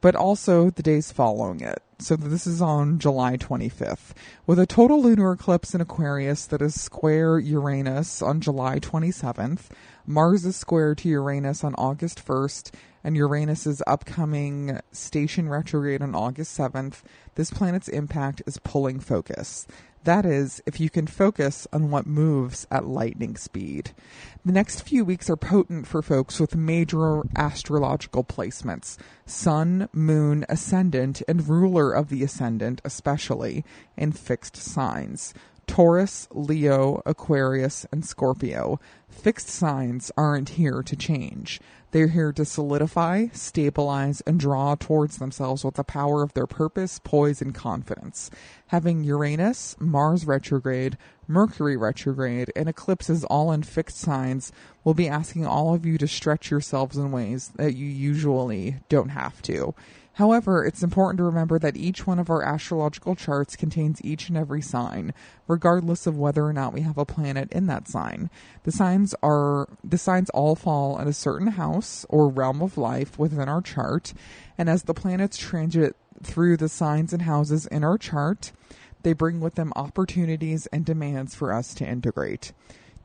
but 0.00 0.14
also 0.14 0.70
the 0.70 0.82
days 0.82 1.12
following 1.12 1.60
it. 1.60 1.82
So 1.98 2.14
this 2.14 2.46
is 2.46 2.60
on 2.60 2.98
July 2.98 3.36
25th, 3.36 4.12
with 4.46 4.58
a 4.58 4.66
total 4.66 5.02
lunar 5.02 5.32
eclipse 5.32 5.74
in 5.74 5.80
Aquarius 5.80 6.44
that 6.46 6.60
is 6.60 6.80
square 6.80 7.38
Uranus 7.38 8.20
on 8.20 8.40
July 8.40 8.78
27th. 8.78 9.70
Mars 10.06 10.44
is 10.44 10.56
square 10.56 10.94
to 10.94 11.08
Uranus 11.08 11.64
on 11.64 11.74
August 11.76 12.24
1st, 12.24 12.72
and 13.06 13.16
Uranus's 13.16 13.84
upcoming 13.86 14.80
station 14.90 15.48
retrograde 15.48 16.02
on 16.02 16.16
August 16.16 16.58
7th. 16.58 17.02
This 17.36 17.52
planet's 17.52 17.86
impact 17.86 18.42
is 18.46 18.58
pulling 18.58 18.98
focus. 18.98 19.64
That 20.02 20.26
is, 20.26 20.60
if 20.66 20.80
you 20.80 20.90
can 20.90 21.06
focus 21.06 21.68
on 21.72 21.92
what 21.92 22.08
moves 22.08 22.66
at 22.68 22.84
lightning 22.84 23.36
speed. 23.36 23.92
The 24.44 24.50
next 24.50 24.80
few 24.80 25.04
weeks 25.04 25.30
are 25.30 25.36
potent 25.36 25.86
for 25.86 26.02
folks 26.02 26.40
with 26.40 26.56
major 26.56 27.22
astrological 27.36 28.24
placements 28.24 28.98
Sun, 29.24 29.88
Moon, 29.92 30.44
Ascendant, 30.48 31.22
and 31.28 31.48
ruler 31.48 31.92
of 31.92 32.08
the 32.08 32.24
Ascendant, 32.24 32.80
especially, 32.84 33.64
in 33.96 34.10
fixed 34.10 34.56
signs. 34.56 35.32
Taurus, 35.68 36.26
Leo, 36.32 37.02
Aquarius, 37.06 37.86
and 37.92 38.04
Scorpio. 38.04 38.80
Fixed 39.08 39.48
signs 39.48 40.10
aren't 40.16 40.50
here 40.50 40.82
to 40.82 40.96
change. 40.96 41.60
They're 41.92 42.08
here 42.08 42.32
to 42.32 42.44
solidify, 42.44 43.28
stabilize, 43.32 44.20
and 44.22 44.38
draw 44.40 44.74
towards 44.74 45.18
themselves 45.18 45.64
with 45.64 45.74
the 45.74 45.84
power 45.84 46.22
of 46.22 46.34
their 46.34 46.46
purpose, 46.46 47.00
poise, 47.02 47.40
and 47.40 47.54
confidence. 47.54 48.30
Having 48.68 49.04
Uranus, 49.04 49.76
Mars 49.78 50.26
retrograde, 50.26 50.98
Mercury 51.28 51.76
retrograde, 51.76 52.52
and 52.56 52.68
eclipses 52.68 53.24
all 53.24 53.52
in 53.52 53.62
fixed 53.62 53.98
signs 53.98 54.52
will 54.84 54.94
be 54.94 55.08
asking 55.08 55.46
all 55.46 55.74
of 55.74 55.86
you 55.86 55.96
to 55.98 56.08
stretch 56.08 56.50
yourselves 56.50 56.96
in 56.96 57.12
ways 57.12 57.52
that 57.56 57.74
you 57.74 57.86
usually 57.86 58.76
don't 58.88 59.10
have 59.10 59.40
to. 59.42 59.74
However, 60.16 60.64
it's 60.64 60.82
important 60.82 61.18
to 61.18 61.24
remember 61.24 61.58
that 61.58 61.76
each 61.76 62.06
one 62.06 62.18
of 62.18 62.30
our 62.30 62.42
astrological 62.42 63.14
charts 63.14 63.54
contains 63.54 64.02
each 64.02 64.30
and 64.30 64.38
every 64.38 64.62
sign, 64.62 65.12
regardless 65.46 66.06
of 66.06 66.16
whether 66.16 66.42
or 66.42 66.54
not 66.54 66.72
we 66.72 66.80
have 66.80 66.96
a 66.96 67.04
planet 67.04 67.52
in 67.52 67.66
that 67.66 67.86
sign. 67.86 68.30
The 68.64 68.72
signs 68.72 69.14
are 69.22 69.68
the 69.84 69.98
signs 69.98 70.30
all 70.30 70.56
fall 70.56 70.98
in 70.98 71.06
a 71.06 71.12
certain 71.12 71.48
house 71.48 72.06
or 72.08 72.30
realm 72.30 72.62
of 72.62 72.78
life 72.78 73.18
within 73.18 73.46
our 73.46 73.60
chart, 73.60 74.14
and 74.56 74.70
as 74.70 74.84
the 74.84 74.94
planets 74.94 75.36
transit 75.36 75.96
through 76.22 76.56
the 76.56 76.70
signs 76.70 77.12
and 77.12 77.22
houses 77.22 77.66
in 77.66 77.84
our 77.84 77.98
chart, 77.98 78.52
they 79.02 79.12
bring 79.12 79.38
with 79.38 79.56
them 79.56 79.70
opportunities 79.76 80.66
and 80.68 80.86
demands 80.86 81.34
for 81.34 81.52
us 81.52 81.74
to 81.74 81.86
integrate. 81.86 82.52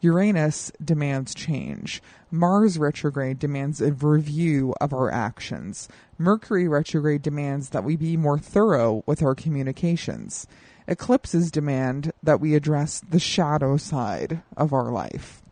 Uranus 0.04 0.72
demands 0.84 1.36
change. 1.36 2.02
Mars 2.32 2.80
retrograde 2.80 3.38
demands 3.38 3.80
a 3.80 3.94
review 3.94 4.74
of 4.82 4.94
our 4.94 5.12
actions. 5.12 5.88
Mercury 6.18 6.68
retrograde 6.68 7.22
demands 7.22 7.70
that 7.70 7.84
we 7.84 7.96
be 7.96 8.18
more 8.18 8.40
thorough 8.40 9.04
with 9.06 9.22
our 9.22 9.36
communications. 9.36 10.48
Eclipses 10.88 11.52
demand 11.52 12.12
that 12.24 12.40
we 12.40 12.56
address 12.56 13.00
the 13.08 13.20
shadow 13.20 13.78
side 13.78 14.42
of 14.58 14.74
our 14.74 14.92
life. 14.92 15.44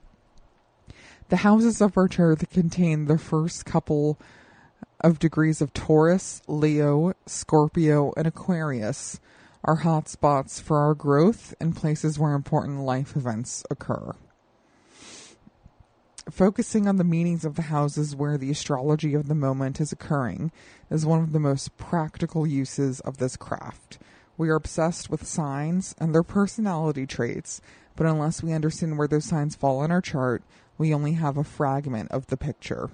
The 1.29 1.37
houses 1.37 1.79
of 1.79 1.95
our 1.95 2.07
chart 2.07 2.43
contain 2.49 3.05
the 3.05 3.19
first 3.19 3.65
couple 3.65 4.17
of 5.01 5.19
degrees 5.19 5.61
of 5.61 5.73
Taurus, 5.73 6.41
Leo, 6.47 7.13
Scorpio, 7.27 8.13
and 8.17 8.25
Aquarius 8.25 9.19
are 9.63 9.75
hot 9.75 10.09
spots 10.09 10.59
for 10.59 10.79
our 10.79 10.95
growth 10.95 11.53
and 11.61 11.75
places 11.75 12.17
where 12.17 12.33
important 12.33 12.79
life 12.79 13.15
events 13.15 13.63
occur 13.69 14.15
focusing 16.31 16.87
on 16.87 16.97
the 16.97 17.03
meanings 17.03 17.45
of 17.45 17.55
the 17.55 17.63
houses 17.63 18.15
where 18.15 18.37
the 18.37 18.51
astrology 18.51 19.13
of 19.13 19.27
the 19.27 19.35
moment 19.35 19.79
is 19.79 19.91
occurring 19.91 20.51
is 20.89 21.05
one 21.05 21.21
of 21.21 21.31
the 21.31 21.39
most 21.39 21.77
practical 21.77 22.45
uses 22.45 22.99
of 23.01 23.17
this 23.17 23.37
craft. 23.37 23.99
We 24.37 24.49
are 24.49 24.55
obsessed 24.55 25.09
with 25.09 25.27
signs 25.27 25.95
and 25.99 26.13
their 26.13 26.23
personality 26.23 27.05
traits, 27.05 27.61
but 27.95 28.07
unless 28.07 28.41
we 28.41 28.53
understand 28.53 28.97
where 28.97 29.07
those 29.07 29.25
signs 29.25 29.55
fall 29.55 29.83
in 29.83 29.91
our 29.91 30.01
chart, 30.01 30.43
we 30.77 30.93
only 30.93 31.13
have 31.13 31.37
a 31.37 31.43
fragment 31.43 32.11
of 32.11 32.27
the 32.27 32.37
picture. 32.37 32.89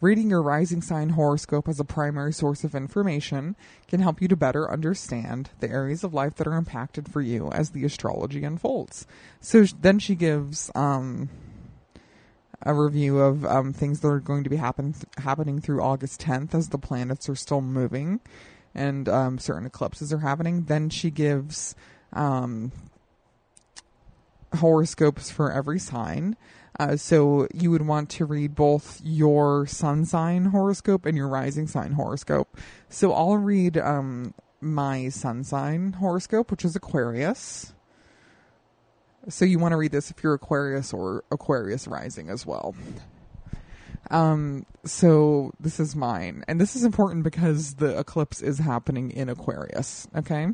Reading 0.00 0.28
your 0.28 0.42
rising 0.42 0.82
sign 0.82 1.10
horoscope 1.10 1.66
as 1.66 1.80
a 1.80 1.84
primary 1.84 2.32
source 2.32 2.62
of 2.62 2.74
information 2.74 3.56
can 3.88 4.00
help 4.00 4.20
you 4.20 4.28
to 4.28 4.36
better 4.36 4.70
understand 4.70 5.50
the 5.60 5.70
areas 5.70 6.04
of 6.04 6.12
life 6.12 6.34
that 6.34 6.46
are 6.46 6.56
impacted 6.56 7.10
for 7.10 7.22
you 7.22 7.48
as 7.52 7.70
the 7.70 7.84
astrology 7.84 8.44
unfolds. 8.44 9.06
So 9.40 9.64
then 9.64 9.98
she 9.98 10.14
gives 10.14 10.70
um, 10.74 11.30
a 12.64 12.74
review 12.74 13.18
of 13.18 13.44
um, 13.44 13.72
things 13.72 14.00
that 14.00 14.08
are 14.08 14.20
going 14.20 14.42
to 14.44 14.50
be 14.50 14.56
happen 14.56 14.94
happening 15.18 15.60
through 15.60 15.82
August 15.82 16.20
10th 16.22 16.54
as 16.54 16.70
the 16.70 16.78
planets 16.78 17.28
are 17.28 17.36
still 17.36 17.60
moving 17.60 18.20
and 18.74 19.08
um, 19.08 19.38
certain 19.38 19.66
eclipses 19.66 20.12
are 20.12 20.18
happening. 20.18 20.64
Then 20.64 20.90
she 20.90 21.10
gives 21.10 21.76
um, 22.12 22.72
horoscopes 24.56 25.30
for 25.30 25.52
every 25.52 25.78
sign. 25.78 26.36
Uh, 26.78 26.96
so 26.96 27.46
you 27.54 27.70
would 27.70 27.86
want 27.86 28.10
to 28.10 28.24
read 28.24 28.54
both 28.54 29.00
your 29.04 29.64
sun 29.66 30.04
sign 30.04 30.46
horoscope 30.46 31.06
and 31.06 31.16
your 31.16 31.28
rising 31.28 31.68
sign 31.68 31.92
horoscope. 31.92 32.56
So 32.88 33.12
I'll 33.12 33.36
read 33.36 33.78
um, 33.78 34.34
my 34.60 35.08
sun 35.08 35.44
sign 35.44 35.92
horoscope, 35.92 36.50
which 36.50 36.64
is 36.64 36.74
Aquarius. 36.74 37.74
So 39.28 39.44
you 39.44 39.58
want 39.58 39.72
to 39.72 39.76
read 39.76 39.92
this 39.92 40.10
if 40.10 40.22
you're 40.22 40.34
Aquarius 40.34 40.92
or 40.92 41.24
Aquarius 41.30 41.86
rising 41.86 42.28
as 42.28 42.44
well. 42.44 42.74
Um, 44.10 44.66
so 44.84 45.52
this 45.58 45.80
is 45.80 45.96
mine. 45.96 46.44
And 46.46 46.60
this 46.60 46.76
is 46.76 46.84
important 46.84 47.24
because 47.24 47.74
the 47.74 47.98
eclipse 47.98 48.42
is 48.42 48.58
happening 48.58 49.10
in 49.10 49.28
Aquarius, 49.28 50.06
okay? 50.14 50.48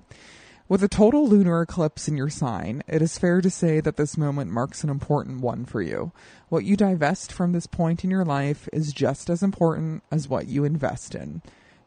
With 0.69 0.85
a 0.85 0.89
total 0.89 1.27
lunar 1.27 1.63
eclipse 1.63 2.07
in 2.07 2.17
your 2.17 2.31
sign, 2.31 2.85
it 2.87 3.03
is 3.03 3.19
fair 3.19 3.41
to 3.41 3.51
say 3.51 3.81
that 3.81 3.97
this 3.97 4.17
moment 4.17 4.53
marks 4.53 4.85
an 4.85 4.91
important 4.91 5.41
one 5.41 5.65
for 5.65 5.83
you. 5.83 6.13
What 6.49 6.65
you 6.65 6.77
divest 6.77 7.33
from 7.33 7.51
this 7.51 7.67
point 7.67 8.05
in 8.05 8.11
your 8.11 8.25
life 8.25 8.69
is 8.73 8.93
just 8.93 9.29
as 9.29 9.43
important 9.43 10.05
as 10.13 10.29
what 10.29 10.47
you 10.47 10.63
invest 10.65 11.17
in. 11.17 11.43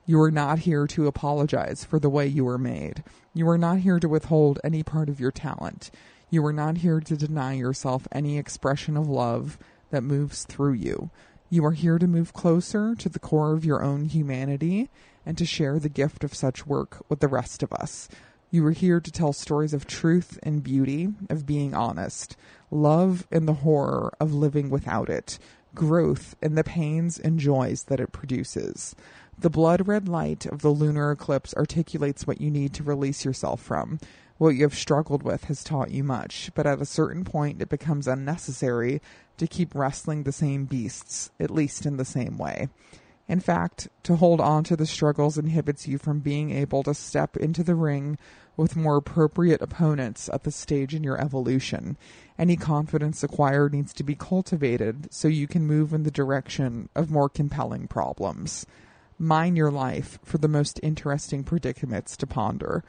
You 0.06 0.22
are 0.22 0.32
not 0.32 0.60
here 0.60 0.86
to 0.88 1.08
apologize 1.08 1.86
for 1.86 1.98
the 1.98 2.10
way 2.10 2.28
you 2.28 2.43
were 2.43 2.58
made. 2.58 3.06
You 3.34 3.48
are 3.48 3.58
not 3.58 3.78
here 3.78 4.02
to 4.02 4.10
withhold 4.10 4.60
any 4.62 4.84
part 4.84 5.08
of 5.08 5.17
your 5.17 5.32
talent. 5.32 5.89
You 6.34 6.43
are 6.48 6.52
not 6.52 6.78
here 6.78 7.00
to 7.00 7.15
deny 7.15 7.54
yourself 7.54 8.08
any 8.12 8.39
expression 8.39 8.98
of 8.98 9.08
love 9.08 9.60
that 9.91 10.02
moves 10.02 10.46
through 10.46 10.74
you. 10.74 11.12
You 11.52 11.63
are 11.63 11.74
here 11.74 12.00
to 12.00 12.08
move 12.08 12.34
closer 12.34 12.96
to 12.96 13.08
the 13.08 13.19
core 13.19 13.54
of 13.54 13.63
your 13.63 13.84
own 13.84 14.06
humanity 14.06 14.89
and 15.28 15.38
to 15.38 15.46
share 15.46 15.78
the 15.78 15.89
gift 15.89 16.24
of 16.24 16.34
such 16.34 16.65
work 16.65 17.06
with 17.08 17.19
the 17.19 17.28
rest 17.28 17.62
of 17.62 17.72
us. 17.72 18.10
You 18.50 18.65
are 18.65 18.72
here 18.72 19.00
to 19.00 19.12
tell 19.12 19.32
stories 19.32 19.76
of 19.76 19.86
truth 19.86 20.39
and 20.41 20.63
beauty, 20.63 21.10
of 21.30 21.46
being 21.46 21.76
honest, 21.76 22.36
love 22.72 23.28
and 23.32 23.48
the 23.48 23.62
horror 23.62 24.12
of 24.19 24.34
living 24.34 24.72
without 24.72 25.10
it, 25.10 25.38
growth 25.76 26.36
and 26.41 26.58
the 26.58 26.63
pains 26.63 27.19
and 27.19 27.39
joys 27.39 27.84
that 27.84 28.00
it 28.00 28.12
produces. 28.12 28.96
The 29.38 29.52
blood 29.52 29.88
red 29.88 30.10
light 30.10 30.48
of 30.48 30.63
the 30.63 30.69
lunar 30.69 31.12
eclipse 31.12 31.54
articulates 31.54 32.26
what 32.26 32.41
you 32.41 32.50
need 32.50 32.74
to 32.74 32.84
release 32.84 33.24
yourself 33.24 33.62
from. 33.62 34.00
What 34.43 34.58
you 34.58 34.63
have 34.63 34.75
struggled 34.75 35.23
with 35.23 35.45
has 35.45 35.63
taught 35.63 35.91
you 35.91 36.03
much, 36.03 36.51
but 36.53 36.67
at 36.67 36.82
a 36.82 36.86
certain 36.86 37.23
point 37.23 37.62
it 37.62 37.69
becomes 37.69 38.10
unnecessary 38.10 39.01
to 39.38 39.47
keep 39.47 39.73
wrestling 39.73 40.23
the 40.23 40.34
same 40.34 40.65
beasts, 40.65 41.32
at 41.39 41.49
least 41.49 41.86
in 41.86 41.95
the 41.95 42.03
same 42.03 42.38
way. 42.38 42.67
In 43.29 43.39
fact, 43.39 43.88
to 44.03 44.17
hold 44.17 44.41
on 44.41 44.65
to 44.65 44.75
the 44.75 44.86
struggles 44.86 45.38
inhibits 45.38 45.88
you 45.88 45.97
from 45.97 46.19
being 46.19 46.51
able 46.51 46.84
to 46.84 46.93
step 46.93 47.38
into 47.38 47.63
the 47.63 47.73
ring 47.73 48.17
with 48.58 48.75
more 48.75 48.97
appropriate 48.97 49.62
opponents 49.62 50.27
at 50.34 50.43
the 50.43 50.51
stage 50.51 50.93
in 50.93 51.06
your 51.06 51.21
evolution. 51.21 51.95
Any 52.38 52.58
confidence 52.58 53.24
acquired 53.24 53.74
needs 53.74 53.93
to 53.93 54.03
be 54.03 54.13
cultivated 54.13 55.07
so 55.09 55.30
you 55.30 55.47
can 55.47 55.65
move 55.65 55.93
in 55.93 56.03
the 56.03 56.11
direction 56.11 56.89
of 56.95 57.09
more 57.09 57.30
compelling 57.30 57.88
problems. 57.88 58.65
Mine 59.18 59.55
your 59.55 59.72
life 59.72 60.20
for 60.22 60.38
the 60.38 60.49
most 60.49 60.82
interesting 60.84 61.45
predicaments 61.45 62.18
to 62.18 62.28
ponder. 62.28 62.84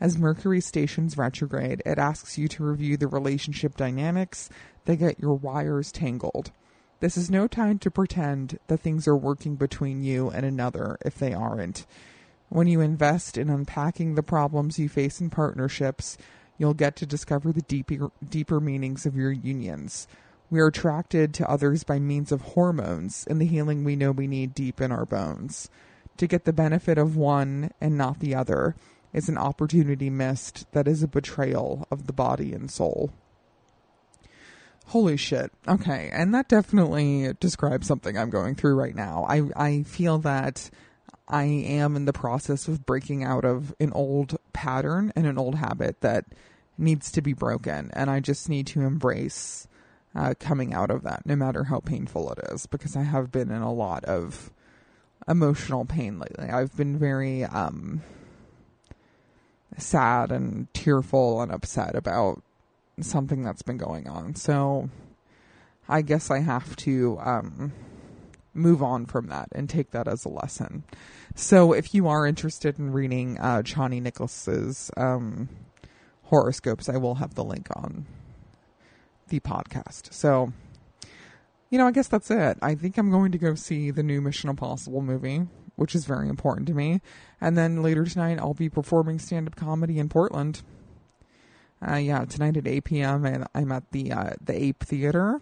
As 0.00 0.16
Mercury 0.16 0.62
stations 0.62 1.18
retrograde, 1.18 1.82
it 1.84 1.98
asks 1.98 2.38
you 2.38 2.48
to 2.48 2.64
review 2.64 2.96
the 2.96 3.06
relationship 3.06 3.76
dynamics 3.76 4.48
that 4.86 4.96
get 4.96 5.20
your 5.20 5.34
wires 5.34 5.92
tangled. 5.92 6.52
This 7.00 7.18
is 7.18 7.30
no 7.30 7.46
time 7.46 7.78
to 7.80 7.90
pretend 7.90 8.58
that 8.68 8.78
things 8.78 9.06
are 9.06 9.16
working 9.16 9.56
between 9.56 10.02
you 10.02 10.30
and 10.30 10.46
another 10.46 10.96
if 11.04 11.16
they 11.16 11.34
aren't. 11.34 11.86
When 12.48 12.66
you 12.66 12.80
invest 12.80 13.36
in 13.36 13.50
unpacking 13.50 14.14
the 14.14 14.22
problems 14.22 14.78
you 14.78 14.88
face 14.88 15.20
in 15.20 15.28
partnerships, 15.28 16.16
you'll 16.56 16.74
get 16.74 16.96
to 16.96 17.06
discover 17.06 17.52
the 17.52 17.62
deeper, 17.62 18.10
deeper 18.26 18.58
meanings 18.58 19.04
of 19.04 19.16
your 19.16 19.32
unions. 19.32 20.08
We 20.48 20.60
are 20.60 20.66
attracted 20.66 21.34
to 21.34 21.48
others 21.48 21.84
by 21.84 21.98
means 21.98 22.32
of 22.32 22.40
hormones 22.40 23.26
and 23.28 23.38
the 23.40 23.46
healing 23.46 23.84
we 23.84 23.96
know 23.96 24.12
we 24.12 24.26
need 24.26 24.54
deep 24.54 24.80
in 24.80 24.92
our 24.92 25.06
bones. 25.06 25.68
To 26.16 26.26
get 26.26 26.44
the 26.44 26.52
benefit 26.52 26.98
of 26.98 27.16
one 27.16 27.70
and 27.80 27.96
not 27.96 28.18
the 28.18 28.34
other, 28.34 28.76
is 29.12 29.28
an 29.28 29.38
opportunity 29.38 30.10
missed 30.10 30.70
that 30.72 30.86
is 30.86 31.02
a 31.02 31.08
betrayal 31.08 31.86
of 31.90 32.06
the 32.06 32.12
body 32.12 32.52
and 32.52 32.70
soul. 32.70 33.12
Holy 34.86 35.16
shit. 35.16 35.52
Okay. 35.68 36.10
And 36.12 36.34
that 36.34 36.48
definitely 36.48 37.32
describes 37.38 37.86
something 37.86 38.18
I'm 38.18 38.30
going 38.30 38.56
through 38.56 38.74
right 38.74 38.94
now. 38.94 39.24
I, 39.28 39.42
I 39.54 39.82
feel 39.84 40.18
that 40.18 40.68
I 41.28 41.44
am 41.44 41.94
in 41.94 42.06
the 42.06 42.12
process 42.12 42.66
of 42.66 42.84
breaking 42.84 43.22
out 43.22 43.44
of 43.44 43.72
an 43.78 43.92
old 43.92 44.36
pattern 44.52 45.12
and 45.14 45.26
an 45.26 45.38
old 45.38 45.54
habit 45.54 46.00
that 46.00 46.24
needs 46.76 47.12
to 47.12 47.22
be 47.22 47.32
broken. 47.32 47.90
And 47.92 48.10
I 48.10 48.18
just 48.18 48.48
need 48.48 48.66
to 48.68 48.80
embrace 48.80 49.68
uh, 50.14 50.34
coming 50.40 50.74
out 50.74 50.90
of 50.90 51.04
that, 51.04 51.24
no 51.24 51.36
matter 51.36 51.64
how 51.64 51.78
painful 51.78 52.32
it 52.32 52.40
is, 52.50 52.66
because 52.66 52.96
I 52.96 53.02
have 53.02 53.30
been 53.30 53.52
in 53.52 53.62
a 53.62 53.72
lot 53.72 54.04
of 54.06 54.50
emotional 55.28 55.84
pain 55.84 56.18
lately. 56.18 56.48
I've 56.48 56.76
been 56.76 56.98
very 56.98 57.44
um, 57.44 58.02
sad 59.78 60.32
and 60.32 60.72
tearful 60.74 61.40
and 61.42 61.52
upset 61.52 61.94
about 61.94 62.42
something 63.00 63.42
that's 63.42 63.62
been 63.62 63.76
going 63.76 64.08
on. 64.08 64.34
So 64.34 64.90
I 65.88 66.02
guess 66.02 66.30
I 66.30 66.40
have 66.40 66.76
to 66.76 67.18
um, 67.20 67.72
move 68.54 68.82
on 68.82 69.06
from 69.06 69.28
that 69.28 69.48
and 69.52 69.68
take 69.68 69.90
that 69.90 70.08
as 70.08 70.24
a 70.24 70.28
lesson. 70.28 70.84
So 71.34 71.72
if 71.72 71.94
you 71.94 72.08
are 72.08 72.26
interested 72.26 72.78
in 72.78 72.92
reading 72.92 73.38
uh, 73.38 73.62
Chani 73.62 74.02
Nicholas's 74.02 74.90
um, 74.96 75.48
horoscopes, 76.24 76.88
I 76.88 76.96
will 76.96 77.16
have 77.16 77.34
the 77.34 77.44
link 77.44 77.68
on 77.74 78.06
the 79.28 79.40
podcast. 79.40 80.12
So, 80.12 80.52
you 81.70 81.78
know, 81.78 81.86
I 81.86 81.92
guess 81.92 82.08
that's 82.08 82.30
it. 82.30 82.58
I 82.60 82.74
think 82.74 82.98
I'm 82.98 83.10
going 83.10 83.32
to 83.32 83.38
go 83.38 83.54
see 83.54 83.90
the 83.90 84.02
new 84.02 84.20
Mission 84.20 84.50
Impossible 84.50 85.02
movie, 85.02 85.46
which 85.76 85.94
is 85.94 86.04
very 86.04 86.28
important 86.28 86.66
to 86.68 86.74
me. 86.74 87.00
And 87.40 87.56
then 87.56 87.82
later 87.82 88.04
tonight, 88.04 88.38
I'll 88.38 88.54
be 88.54 88.68
performing 88.68 89.18
stand 89.18 89.46
up 89.46 89.56
comedy 89.56 89.98
in 89.98 90.08
Portland. 90.08 90.62
Uh, 91.86 91.96
yeah, 91.96 92.24
tonight 92.24 92.56
at 92.56 92.66
8 92.66 92.84
p.m. 92.84 93.46
I'm 93.54 93.72
at 93.72 93.90
the 93.90 94.12
uh, 94.12 94.30
the 94.42 94.62
Ape 94.62 94.84
Theater. 94.84 95.40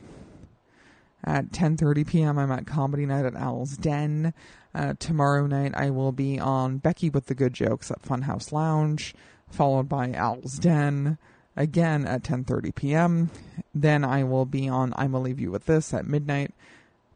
At 1.24 1.51
10:30 1.51 2.07
p.m. 2.07 2.39
I'm 2.39 2.53
at 2.53 2.66
Comedy 2.66 3.05
Night 3.05 3.24
at 3.24 3.37
Owl's 3.37 3.76
Den. 3.76 4.33
Uh, 4.72 4.95
tomorrow 5.01 5.47
night 5.47 5.72
I 5.74 5.91
will 5.91 6.12
be 6.12 6.39
on 6.39 6.79
Becky 6.79 7.11
with 7.11 7.26
the 7.26 7.35
Good 7.35 7.55
Jokes 7.55 7.91
at 7.91 8.03
Funhouse 8.03 8.53
Lounge, 8.53 9.14
followed 9.51 9.89
by 9.89 10.12
Owl's 10.12 10.61
Den 10.61 11.18
again 11.57 12.07
at 12.07 12.22
10:30 12.22 12.74
p.m. 12.74 13.31
Then 13.74 14.05
I 14.05 14.22
will 14.22 14.47
be 14.47 14.68
on 14.68 14.95
I'm 14.97 15.12
gonna 15.12 15.24
leave 15.24 15.41
you 15.41 15.51
with 15.51 15.66
this 15.66 15.93
at 15.93 16.07
midnight, 16.07 16.55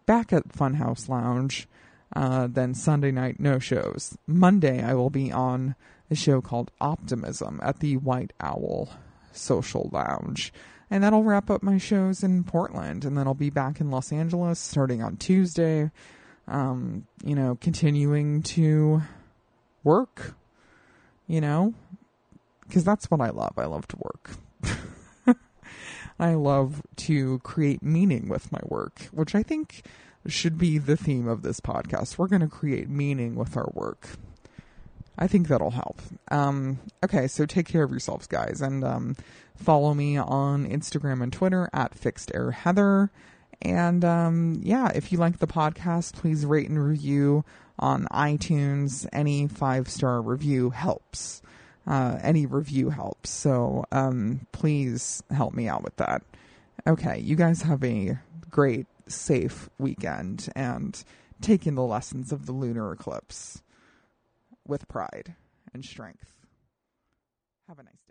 back 0.04 0.32
at 0.32 0.48
Funhouse 0.48 1.08
Lounge. 1.08 1.68
Uh, 2.14 2.46
then 2.46 2.74
Sunday 2.74 3.10
night 3.10 3.40
no 3.40 3.58
shows. 3.58 4.16
Monday 4.26 4.82
I 4.82 4.94
will 4.94 5.10
be 5.10 5.32
on 5.32 5.74
a 6.10 6.14
show 6.14 6.40
called 6.40 6.70
Optimism 6.80 7.60
at 7.62 7.80
the 7.80 7.96
White 7.96 8.32
Owl 8.40 8.90
Social 9.32 9.88
Lounge. 9.92 10.52
And 10.90 11.02
that'll 11.02 11.24
wrap 11.24 11.48
up 11.48 11.62
my 11.62 11.78
shows 11.78 12.22
in 12.22 12.44
Portland. 12.44 13.06
And 13.06 13.16
then 13.16 13.26
I'll 13.26 13.34
be 13.34 13.48
back 13.48 13.80
in 13.80 13.90
Los 13.90 14.12
Angeles 14.12 14.58
starting 14.58 15.02
on 15.02 15.16
Tuesday. 15.16 15.90
Um, 16.46 17.06
you 17.24 17.34
know, 17.34 17.56
continuing 17.60 18.42
to 18.42 19.02
work, 19.84 20.34
you 21.26 21.40
know, 21.40 21.72
because 22.66 22.84
that's 22.84 23.10
what 23.10 23.20
I 23.20 23.30
love. 23.30 23.54
I 23.56 23.64
love 23.64 23.86
to 23.88 23.96
work. 23.96 24.30
I 26.18 26.34
love 26.34 26.82
to 26.96 27.38
create 27.40 27.82
meaning 27.82 28.28
with 28.28 28.52
my 28.52 28.60
work, 28.64 29.08
which 29.12 29.34
I 29.34 29.42
think 29.42 29.82
should 30.26 30.58
be 30.58 30.78
the 30.78 30.96
theme 30.96 31.26
of 31.26 31.42
this 31.42 31.60
podcast. 31.60 32.18
We're 32.18 32.28
going 32.28 32.42
to 32.42 32.48
create 32.48 32.88
meaning 32.88 33.34
with 33.34 33.56
our 33.56 33.70
work. 33.74 34.08
I 35.18 35.26
think 35.26 35.48
that'll 35.48 35.70
help. 35.70 36.00
Um, 36.30 36.78
okay, 37.04 37.26
so 37.28 37.44
take 37.44 37.66
care 37.66 37.82
of 37.82 37.90
yourselves, 37.90 38.26
guys, 38.26 38.60
and 38.60 38.82
um, 38.82 39.16
follow 39.56 39.94
me 39.94 40.16
on 40.16 40.66
Instagram 40.66 41.22
and 41.22 41.32
Twitter 41.32 41.68
at 41.72 41.94
Fixed 41.94 42.32
Air 42.34 42.50
Heather. 42.52 43.10
And 43.60 44.04
um, 44.04 44.60
yeah, 44.62 44.90
if 44.94 45.12
you 45.12 45.18
like 45.18 45.38
the 45.38 45.46
podcast, 45.46 46.14
please 46.14 46.44
rate 46.44 46.68
and 46.68 46.82
review 46.82 47.44
on 47.78 48.06
iTunes. 48.10 49.06
Any 49.12 49.46
five 49.46 49.88
star 49.88 50.20
review 50.20 50.70
helps. 50.70 51.42
Uh, 51.86 52.18
any 52.22 52.46
review 52.46 52.90
helps. 52.90 53.30
So 53.30 53.84
um, 53.92 54.46
please 54.52 55.22
help 55.30 55.54
me 55.54 55.68
out 55.68 55.82
with 55.82 55.96
that. 55.96 56.22
Okay, 56.86 57.18
you 57.20 57.36
guys 57.36 57.62
have 57.62 57.84
a 57.84 58.18
great, 58.50 58.86
safe 59.08 59.68
weekend 59.78 60.48
and 60.54 61.04
taking 61.40 61.74
the 61.74 61.82
lessons 61.82 62.32
of 62.32 62.46
the 62.46 62.52
lunar 62.52 62.92
eclipse 62.92 63.62
with 64.66 64.88
pride 64.88 65.34
and 65.74 65.84
strength. 65.84 66.32
Have 67.68 67.78
a 67.78 67.82
nice. 67.82 68.01